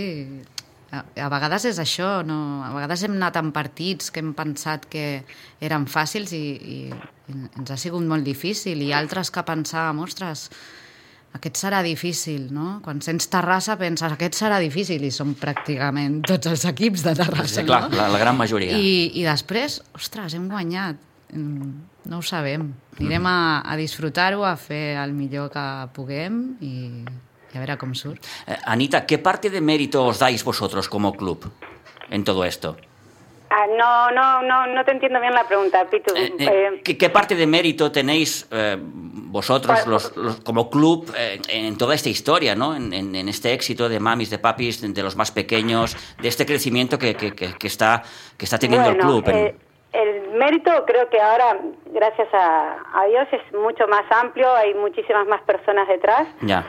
A, 0.91 1.05
a 1.23 1.29
vegades 1.31 1.65
és 1.71 1.79
això, 1.79 2.21
no? 2.27 2.65
A 2.67 2.73
vegades 2.75 3.05
hem 3.07 3.15
anat 3.15 3.37
en 3.39 3.53
partits 3.55 4.11
que 4.11 4.19
hem 4.23 4.33
pensat 4.35 4.89
que 4.91 5.23
eren 5.63 5.85
fàcils 5.87 6.33
i, 6.35 6.43
i, 6.59 6.79
i 7.31 7.35
ens 7.61 7.71
ha 7.71 7.77
sigut 7.79 8.03
molt 8.11 8.27
difícil 8.27 8.81
i 8.83 8.91
altres 8.97 9.31
que 9.31 9.45
pensàvem, 9.47 10.01
ostres, 10.03 10.49
aquest 11.39 11.61
serà 11.63 11.79
difícil, 11.87 12.49
no? 12.51 12.81
Quan 12.83 12.99
sents 13.07 13.29
Terrassa 13.31 13.77
penses, 13.79 14.11
aquest 14.17 14.35
serà 14.41 14.59
difícil 14.59 15.05
i 15.07 15.13
són 15.15 15.37
pràcticament 15.39 16.25
tots 16.27 16.51
els 16.51 16.65
equips 16.73 17.05
de 17.07 17.15
Terrassa, 17.21 17.61
Sí, 17.61 17.67
clar, 17.69 17.85
no? 17.87 17.95
la, 18.01 18.09
la 18.11 18.19
gran 18.19 18.35
majoria. 18.41 18.75
I, 18.75 19.13
I 19.15 19.23
després, 19.29 19.79
ostres, 19.95 20.35
hem 20.35 20.51
guanyat. 20.51 20.99
Mm, 21.37 21.71
No 22.11 22.19
ho 22.19 22.23
sabem. 22.25 22.63
Anirem 22.99 23.27
a, 23.29 23.61
a 23.63 23.75
disfrutar-ho, 23.79 24.41
a 24.43 24.57
fer 24.59 24.97
el 24.99 25.13
millor 25.15 25.51
que 25.53 25.65
puguem 25.95 26.41
i, 26.65 27.05
Eh, 28.47 28.57
Anita, 28.65 29.07
¿qué 29.07 29.19
parte 29.19 29.51
de 29.51 29.61
mérito 29.61 30.05
os 30.05 30.19
dais 30.19 30.43
vosotros 30.45 30.89
como 30.89 31.13
club 31.17 31.51
en 32.11 32.25
todo 32.25 32.45
esto? 32.45 32.77
Ah, 33.53 33.67
no, 33.67 34.13
no, 34.13 34.43
no, 34.43 34.67
no 34.69 34.85
te 34.85 34.93
entiendo 34.93 35.21
bien 35.21 35.35
la 35.35 35.43
pregunta, 35.43 35.85
Pitu. 35.91 36.15
Eh, 36.15 36.33
eh, 36.39 36.47
Eh, 36.47 36.81
¿qué, 36.85 36.97
qué 36.97 37.11
parte 37.11 37.35
de 37.35 37.49
mérito 37.49 37.91
tenéis 37.91 38.47
eh, 38.53 38.77
vosotros 38.81 39.85
los, 39.89 40.17
los- 40.17 40.41
como 40.43 40.71
club 40.71 41.13
eh, 41.17 41.41
en 41.49 41.77
toda 41.77 41.97
esta 41.97 42.09
historia, 42.09 42.55
¿no? 42.55 42.77
En, 42.77 42.93
en- 42.93 43.15
en 43.17 43.29
este 43.29 43.53
éxito 43.53 43.89
de 43.89 43.99
mamis, 43.99 44.31
de 44.31 44.39
papis, 44.39 44.81
de 44.81 45.03
los 45.03 45.17
más 45.17 45.33
pequeños, 45.33 45.97
de 46.23 46.29
este 46.29 46.47
crecimiento 46.47 46.97
que, 46.97 47.17
que- 47.17 47.33
que- 47.35 47.55
que 47.55 47.67
está, 47.67 48.05
que 48.39 48.45
está 48.45 48.57
teniendo 48.59 48.91
el 48.91 48.99
club? 48.99 49.29
en- 49.29 49.37
eh, 49.37 49.55
el 49.93 50.31
mérito 50.39 50.71
creo 50.87 51.09
que 51.11 51.21
ahora, 51.21 51.59
gracias 51.93 52.29
a, 52.33 52.77
a 52.95 53.05
Dios, 53.07 53.27
es 53.33 53.53
mucho 53.59 53.89
más 53.89 54.05
amplio, 54.13 54.47
hay 54.55 54.75
muchísimas 54.75 55.27
más 55.27 55.43
personas 55.43 55.89
detrás. 55.89 56.29
Ya. 56.43 56.65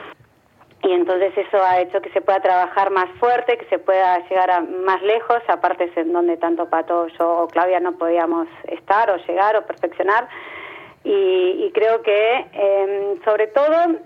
Y 0.83 0.91
entonces 0.93 1.31
eso 1.37 1.63
ha 1.63 1.79
hecho 1.79 2.01
que 2.01 2.09
se 2.09 2.21
pueda 2.21 2.39
trabajar 2.39 2.89
más 2.89 3.07
fuerte, 3.19 3.57
que 3.57 3.65
se 3.65 3.77
pueda 3.77 4.17
llegar 4.27 4.49
a 4.49 4.61
más 4.61 5.01
lejos, 5.03 5.37
aparte 5.47 5.83
es 5.83 5.97
en 5.97 6.11
donde 6.11 6.37
tanto 6.37 6.69
Pato, 6.69 7.07
yo 7.19 7.43
o 7.43 7.47
Claudia 7.47 7.79
no 7.79 7.91
podíamos 7.93 8.47
estar 8.67 9.11
o 9.11 9.17
llegar 9.17 9.55
o 9.55 9.65
perfeccionar. 9.65 10.27
Y, 11.03 11.65
y 11.65 11.71
creo 11.73 12.01
que 12.01 12.45
eh, 12.53 13.19
sobre 13.23 13.47
todo 13.47 13.99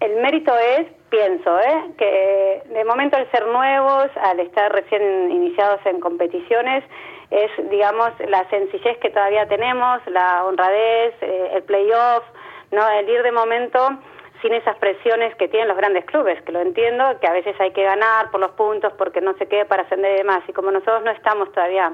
el 0.00 0.16
mérito 0.16 0.52
es, 0.56 0.86
pienso, 1.08 1.58
¿eh? 1.60 1.92
que 1.96 2.62
de 2.68 2.84
momento 2.84 3.16
al 3.16 3.30
ser 3.30 3.46
nuevos, 3.46 4.10
al 4.22 4.40
estar 4.40 4.70
recién 4.72 5.30
iniciados 5.30 5.80
en 5.86 5.98
competiciones, 5.98 6.84
es, 7.30 7.50
digamos, 7.70 8.10
la 8.28 8.48
sencillez 8.50 8.98
que 8.98 9.10
todavía 9.10 9.46
tenemos, 9.48 10.00
la 10.06 10.44
honradez, 10.44 11.14
eh, 11.22 11.50
el 11.54 11.62
playoff, 11.62 12.22
¿no? 12.70 12.88
el 12.88 13.08
ir 13.08 13.22
de 13.22 13.32
momento 13.32 13.98
sin 14.42 14.52
esas 14.52 14.76
presiones 14.76 15.34
que 15.36 15.48
tienen 15.48 15.68
los 15.68 15.76
grandes 15.76 16.04
clubes, 16.04 16.40
que 16.42 16.52
lo 16.52 16.60
entiendo, 16.60 17.18
que 17.20 17.26
a 17.26 17.32
veces 17.32 17.58
hay 17.60 17.72
que 17.72 17.82
ganar 17.82 18.30
por 18.30 18.40
los 18.40 18.52
puntos, 18.52 18.92
porque 18.94 19.20
no 19.20 19.34
se 19.34 19.46
quede 19.46 19.64
para 19.64 19.82
ascender 19.82 20.14
y 20.14 20.18
demás. 20.18 20.42
Y 20.48 20.52
como 20.52 20.70
nosotros 20.70 21.02
no 21.04 21.10
estamos 21.10 21.50
todavía 21.52 21.92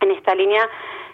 en 0.00 0.10
esta 0.10 0.34
línea, 0.34 0.68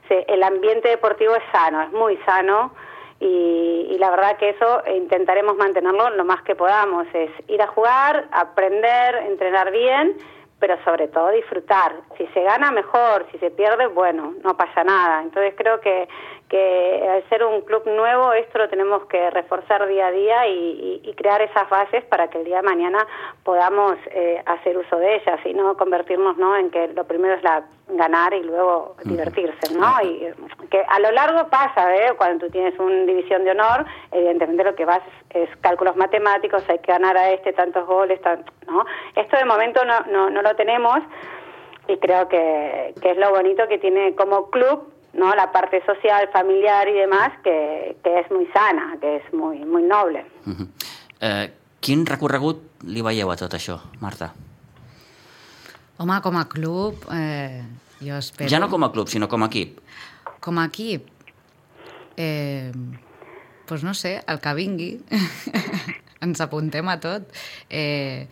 el 0.08 0.42
ambiente 0.42 0.88
deportivo 0.88 1.34
es 1.34 1.42
sano, 1.52 1.82
es 1.82 1.92
muy 1.92 2.16
sano. 2.18 2.74
Y, 3.20 3.88
y 3.90 3.98
la 3.98 4.10
verdad 4.10 4.36
que 4.36 4.50
eso 4.50 4.82
intentaremos 4.94 5.56
mantenerlo 5.56 6.10
lo 6.10 6.24
más 6.24 6.42
que 6.42 6.54
podamos, 6.54 7.06
es 7.14 7.30
ir 7.48 7.62
a 7.62 7.68
jugar, 7.68 8.26
aprender, 8.32 9.14
entrenar 9.28 9.70
bien, 9.70 10.16
pero 10.58 10.82
sobre 10.84 11.08
todo 11.08 11.30
disfrutar. 11.30 11.94
Si 12.16 12.26
se 12.28 12.42
gana, 12.42 12.70
mejor, 12.70 13.26
si 13.30 13.38
se 13.38 13.50
pierde, 13.50 13.86
bueno, 13.86 14.34
no 14.42 14.56
pasa 14.56 14.82
nada. 14.82 15.22
Entonces 15.22 15.54
creo 15.56 15.80
que, 15.80 16.08
que 16.48 17.08
al 17.10 17.28
ser 17.30 17.42
un 17.44 17.62
club 17.62 17.82
nuevo, 17.86 18.32
esto 18.34 18.58
lo 18.58 18.68
tenemos 18.68 19.06
que 19.06 19.30
reforzar 19.30 19.86
día 19.88 20.08
a 20.08 20.12
día 20.12 20.46
y, 20.46 21.00
y- 21.04 21.08
y 21.08 21.14
crear 21.14 21.40
esas 21.42 21.68
bases 21.70 22.04
para 22.04 22.28
que 22.28 22.38
el 22.38 22.44
día 22.44 22.56
de 22.58 22.62
mañana 22.62 23.06
podamos 23.42 23.96
eh, 24.10 24.42
hacer 24.46 24.76
uso 24.78 24.96
de 24.98 25.16
ellas 25.16 25.40
y 25.44 25.54
no 25.54 25.76
convertirnos 25.76 26.36
¿no? 26.36 26.54
en 26.56 26.70
que 26.70 26.88
lo 26.88 27.04
primero 27.04 27.34
es 27.34 27.42
la 27.42 27.64
ganar 27.88 28.32
y 28.34 28.42
luego 28.42 28.94
divertirse, 29.04 29.74
¿no? 29.74 29.86
Y 30.02 30.24
eh, 30.24 30.34
que 30.70 30.82
a 30.88 30.98
lo 31.00 31.10
largo 31.12 31.48
pasa, 31.48 31.94
¿eh? 31.96 32.12
Cuando 32.16 32.46
tú 32.46 32.52
tienes 32.52 32.78
una 32.78 33.04
división 33.04 33.44
de 33.44 33.50
honor, 33.50 33.84
evidentemente 34.12 34.64
lo 34.64 34.74
que 34.74 34.84
vas 34.86 35.02
es, 35.30 35.48
es 35.48 35.56
cálculos 35.58 35.94
matemáticos, 35.96 36.64
hay 36.70 36.78
que 36.78 36.92
ganar 36.92 37.16
a 37.18 37.30
este 37.32 37.52
tantos 37.52 37.86
goles, 37.86 38.20
tan- 38.22 38.44
¿no? 38.66 38.84
Esto 39.16 39.36
de 39.36 39.44
momento 39.44 39.84
no, 39.84 40.00
no, 40.10 40.30
no 40.30 40.40
lo 40.40 40.56
tenemos 40.56 40.98
y 41.88 41.98
creo 41.98 42.26
que, 42.28 42.94
que 43.02 43.10
es 43.10 43.18
lo 43.18 43.30
bonito 43.30 43.68
que 43.68 43.76
tiene 43.78 44.14
como 44.14 44.48
club, 44.50 44.90
¿no? 45.14 45.34
La 45.34 45.50
parte 45.52 45.82
social, 45.84 46.28
familiar 46.32 46.88
y 46.88 46.92
demás, 46.92 47.32
que, 47.42 47.96
que 48.02 48.20
es 48.20 48.30
muy 48.30 48.46
sana, 48.52 48.96
que 49.00 49.16
es 49.16 49.32
muy, 49.32 49.64
muy 49.64 49.82
noble. 49.82 50.26
Mhm. 50.44 50.68
Eh, 51.20 51.52
quin 51.80 52.04
recorregut 52.06 52.82
li 52.88 53.02
veieu 53.04 53.30
a 53.30 53.36
tot 53.36 53.54
això, 53.54 53.78
Marta? 54.00 54.32
Home, 55.96 56.18
com 56.24 56.36
a 56.36 56.44
club, 56.50 57.06
eh, 57.14 57.62
jo 58.00 58.18
espero... 58.18 58.50
Ja 58.50 58.58
no 58.60 58.68
com 58.68 58.84
a 58.84 58.90
club, 58.92 59.08
sinó 59.08 59.28
com 59.28 59.44
a 59.44 59.48
equip. 59.52 59.78
Com 60.42 60.58
a 60.58 60.66
equip, 60.66 61.06
eh, 62.16 62.72
doncs 63.68 63.84
no 63.86 63.94
sé, 63.94 64.18
el 64.26 64.40
que 64.42 64.54
vingui, 64.58 64.90
ens 66.24 66.42
apuntem 66.44 66.88
a 66.90 66.98
tot. 67.00 67.30
Eh, 67.70 68.26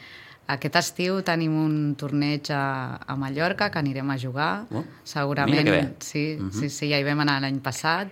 aquest 0.49 0.77
estiu 0.77 1.23
tenim 1.23 1.55
un 1.57 1.95
torneig 1.97 2.51
a, 2.51 2.99
a 3.07 3.17
Mallorca 3.17 3.71
que 3.71 3.79
anirem 3.79 4.11
a 4.11 4.19
jugar. 4.19 4.67
Oh, 4.75 4.85
Segurament, 5.05 5.63
mira 5.65 5.65
que 5.65 5.71
bé. 5.87 5.95
sí, 6.01 6.37
Mhm. 6.41 6.51
sí, 6.53 6.69
sí, 6.69 6.91
ja 6.91 6.99
hi 6.99 7.05
vam 7.05 7.21
anar 7.21 7.41
l'any 7.41 7.61
passat 7.61 8.09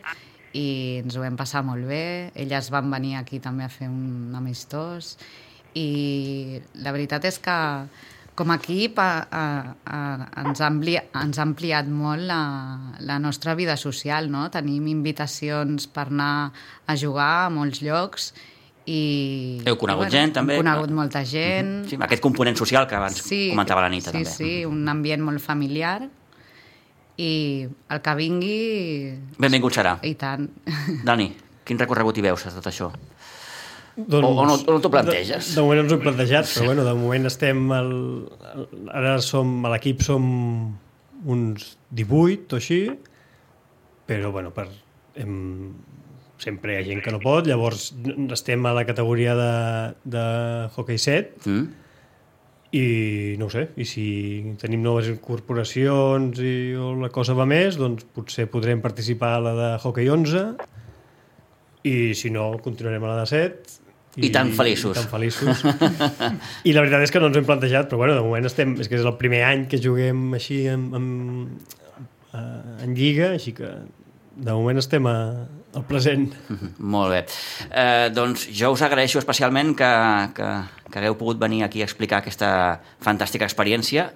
i 0.54 1.00
ens 1.04 1.16
ho 1.16 1.20
vam 1.20 1.36
passar 1.36 1.62
molt 1.64 1.84
bé. 1.86 2.30
Elles 2.34 2.70
van 2.70 2.90
venir 2.90 3.16
aquí 3.16 3.38
també 3.40 3.64
a 3.64 3.68
fer 3.68 3.88
un 3.88 4.32
amistós 4.34 5.16
i 5.74 6.60
la 6.74 6.92
veritat 6.92 7.24
és 7.24 7.38
que 7.38 7.86
com 8.34 8.50
a 8.50 8.56
equip 8.56 8.98
a, 8.98 9.26
a, 9.30 9.44
a, 9.84 9.98
ens, 10.46 10.60
ha 10.62 10.70
ens 10.70 11.38
ha 11.38 11.42
ampliat 11.42 11.86
molt 11.86 12.22
la, 12.24 12.40
la 13.00 13.18
nostra 13.18 13.54
vida 13.54 13.76
social, 13.76 14.30
no? 14.30 14.48
Tenim 14.50 14.86
invitacions 14.88 15.86
per 15.86 16.06
anar 16.08 16.52
a 16.86 16.96
jugar 16.96 17.46
a 17.46 17.50
molts 17.50 17.82
llocs 17.82 18.32
i... 18.32 18.38
Heu 19.66 19.76
conegut 19.80 20.08
i, 20.08 20.14
gent, 20.14 20.32
també? 20.38 20.56
Hem 20.58 20.64
conegut 20.64 20.90
molta 20.96 21.22
gent. 21.28 21.72
Sí, 21.90 21.98
aquest 22.00 22.22
component 22.24 22.56
social 22.58 22.86
que 22.90 22.96
abans 22.98 23.20
comentava 23.26 23.82
la 23.84 23.90
Anita, 23.92 24.10
sí, 24.10 24.16
també. 24.22 24.30
Sí, 24.34 24.52
un 24.68 24.82
ambient 24.88 25.22
molt 25.26 25.42
familiar 25.44 25.98
i 27.20 27.30
el 27.92 28.00
que 28.00 28.14
vingui... 28.16 28.58
Benvingut 29.38 29.76
serà. 29.76 29.96
I 30.08 30.14
tant. 30.20 30.46
Dani, 31.08 31.28
quin 31.68 31.78
recorregut 31.80 32.16
hi 32.18 32.24
veus 32.30 32.46
tot 32.48 32.66
això? 32.70 32.88
Doncs, 34.00 34.24
O- 34.24 34.30
o 34.40 34.46
no- 34.48 34.54
o 34.56 34.72
no 34.72 34.80
t'ho 34.80 34.88
planteges? 34.92 35.50
De, 35.50 35.58
de 35.58 35.64
moment 35.66 35.80
no 35.82 35.84
ens 35.84 35.92
ho 35.92 35.96
hem 35.98 36.04
plantejat, 36.06 36.48
però 36.54 36.70
bueno, 36.70 36.84
de 36.86 36.94
moment 36.96 37.26
estem... 37.28 37.64
Al, 37.76 37.90
al, 38.54 38.68
ara 39.02 39.16
som, 39.24 39.58
a 39.68 39.72
l'equip 39.74 40.00
som 40.06 40.24
uns 41.28 41.74
18 41.92 42.54
o 42.56 42.60
així, 42.62 42.78
però 44.08 44.30
bueno, 44.32 44.54
per, 44.56 44.68
hem, 45.20 45.34
sempre 46.40 46.74
hi 46.74 46.80
ha 46.80 46.86
gent 46.88 47.04
que 47.04 47.12
no 47.14 47.20
pot, 47.22 47.46
llavors 47.48 47.90
estem 48.32 48.64
a 48.66 48.74
la 48.76 48.86
categoria 48.88 49.36
de, 49.38 49.52
de 50.16 50.24
hockey 50.74 50.98
7 50.98 51.48
Mm? 51.50 51.68
i 52.70 53.34
no 53.38 53.48
ho 53.48 53.50
sé, 53.50 53.64
i 53.82 53.84
si 53.88 54.04
tenim 54.60 54.82
noves 54.84 55.08
incorporacions 55.10 56.38
i 56.38 56.76
o 56.78 56.92
la 57.00 57.10
cosa 57.10 57.34
va 57.34 57.46
més, 57.48 57.74
doncs 57.80 58.06
potser 58.14 58.46
podrem 58.52 58.78
participar 58.84 59.32
a 59.36 59.40
la 59.42 59.54
de 59.58 59.70
hockey 59.82 60.06
11 60.06 60.44
i 61.90 61.94
si 62.14 62.30
no, 62.30 62.52
continuarem 62.62 63.02
a 63.02 63.14
la 63.14 63.24
de 63.24 63.30
7 63.32 63.78
I 64.22 64.30
tan 64.34 64.50
feliços. 64.54 64.94
I 64.94 65.00
tan 65.00 65.10
feliços. 65.10 65.60
I 66.68 66.72
la 66.74 66.82
veritat 66.82 67.06
és 67.06 67.12
que 67.14 67.20
no 67.22 67.28
ens 67.30 67.38
hem 67.38 67.46
plantejat, 67.46 67.86
però 67.90 68.00
bueno, 68.02 68.16
de 68.18 68.24
moment 68.24 68.48
estem... 68.48 68.74
És 68.82 68.90
que 68.90 68.98
és 68.98 69.06
el 69.06 69.14
primer 69.18 69.44
any 69.46 69.68
que 69.70 69.78
juguem 69.82 70.34
així 70.34 70.64
en, 70.70 70.88
en, 70.98 71.06
eh, 72.34 72.84
en 72.86 72.96
Lliga, 72.98 73.30
així 73.36 73.54
que 73.54 73.70
de 73.70 74.56
moment 74.56 74.82
estem 74.82 75.06
a, 75.06 75.14
al 75.74 75.84
present. 75.88 76.30
Molt 76.94 77.14
bé. 77.14 77.20
Eh, 77.70 78.08
doncs 78.14 78.48
jo 78.56 78.72
us 78.74 78.82
agraeixo 78.86 79.20
especialment 79.22 79.74
que, 79.78 79.92
que, 80.36 80.48
que 80.90 81.02
hagueu 81.02 81.18
pogut 81.20 81.40
venir 81.42 81.64
aquí 81.66 81.84
a 81.84 81.88
explicar 81.88 82.20
aquesta 82.20 82.50
fantàstica 83.02 83.46
experiència 83.48 84.10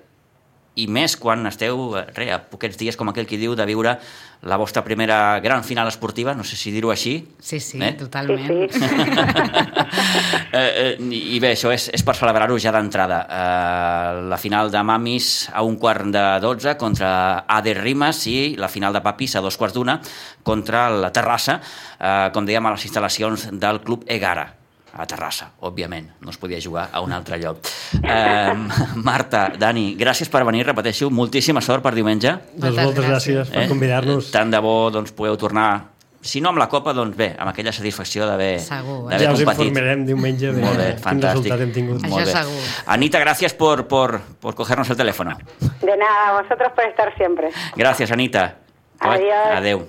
i 0.75 0.87
més 0.91 1.15
quan 1.21 1.47
esteu 1.47 1.95
eh, 1.99 2.05
re, 2.17 2.29
a 2.35 2.39
poquets 2.43 2.79
dies, 2.81 2.97
com 2.99 3.09
aquell 3.11 3.29
qui 3.31 3.39
diu, 3.39 3.55
de 3.55 3.67
viure 3.69 3.97
la 4.45 4.57
vostra 4.61 4.83
primera 4.85 5.39
gran 5.41 5.63
final 5.65 5.89
esportiva, 5.89 6.35
no 6.35 6.45
sé 6.45 6.57
si 6.61 6.73
dir-ho 6.75 6.91
així. 6.93 7.15
Sí, 7.41 7.61
sí, 7.61 7.79
Eh? 7.81 7.93
totalment. 7.97 8.71
Sí, 8.73 8.83
eh, 10.53 10.97
eh, 10.99 10.99
I 11.01 11.39
bé, 11.41 11.55
això 11.55 11.73
és, 11.73 11.89
és 11.95 12.05
per 12.05 12.17
celebrar-ho 12.19 12.59
ja 12.61 12.73
d'entrada. 12.75 13.21
Eh, 13.25 14.25
la 14.29 14.41
final 14.41 14.73
de 14.75 14.83
Mamis 14.85 15.31
a 15.53 15.63
un 15.65 15.79
quart 15.81 16.11
de 16.13 16.25
12 16.45 16.77
contra 16.81 17.45
Ader 17.49 17.79
Rimas 17.81 18.27
i 18.31 18.57
la 18.61 18.69
final 18.69 18.93
de 18.93 19.05
Papis 19.05 19.37
a 19.37 19.45
dos 19.45 19.57
quarts 19.57 19.75
d'una 19.79 20.01
contra 20.43 20.89
la 20.91 21.13
Terrassa, 21.15 21.61
eh, 21.99 22.29
com 22.35 22.45
dèiem, 22.45 22.67
a 22.67 22.75
les 22.77 22.85
instal·lacions 22.91 23.49
del 23.53 23.81
Club 23.87 24.05
Egara 24.11 24.64
a 24.97 25.07
Terrassa, 25.07 25.51
òbviament, 25.61 26.09
no 26.21 26.31
es 26.31 26.37
podia 26.39 26.61
jugar 26.63 26.89
a 26.93 27.01
un 27.03 27.13
altre 27.13 27.39
lloc. 27.39 27.59
Eh, 28.03 28.53
Marta, 28.97 29.49
Dani, 29.59 29.97
gràcies 29.99 30.29
per 30.31 30.45
venir, 30.45 30.65
repeteixo, 30.67 31.11
moltíssima 31.11 31.61
sort 31.61 31.83
per 31.83 31.95
diumenge. 31.95 32.31
Doncs 32.55 32.63
Moltes 32.77 32.85
moltes 32.85 33.05
gràcies, 33.05 33.41
gràcies. 33.43 33.55
per 33.55 33.69
convidar-nos. 33.69 34.31
Tant 34.31 34.51
de 34.55 34.61
bo 34.63 34.91
doncs, 34.95 35.13
podeu 35.13 35.37
tornar, 35.37 35.91
si 36.25 36.41
no 36.41 36.49
amb 36.55 36.59
la 36.63 36.69
Copa, 36.73 36.95
doncs 36.97 37.17
bé, 37.19 37.35
amb 37.39 37.51
aquella 37.51 37.73
satisfacció 37.73 38.25
d'haver 38.27 38.55
eh? 38.57 38.63
d'haver 38.65 39.21
Ja 39.21 39.33
us 39.33 39.43
competit. 39.43 39.67
informarem 39.67 40.07
diumenge 40.07 40.53
de 40.53 40.63
Molt 40.63 40.79
bé, 40.79 40.87
quin 40.95 41.03
fantàstic. 41.05 41.43
resultat 41.43 41.61
hem 41.67 41.73
tingut. 41.73 41.99
Això 42.03 42.09
Molt 42.15 42.25
bé. 42.25 42.33
segur. 42.33 42.63
Anita, 42.87 43.19
gracias 43.19 43.53
por, 43.55 43.87
por, 43.89 44.21
por 44.41 44.55
cogernos 44.55 44.89
el 44.89 44.97
teléfono. 44.97 45.37
de 45.83 45.97
nada, 45.99 46.41
vosotros 46.41 46.73
por 46.75 46.85
estar 46.87 47.15
siempre. 47.19 47.51
Gracias, 47.77 48.11
Anita. 48.11 48.57
Adiós. 49.01 49.51
Adeu. 49.57 49.89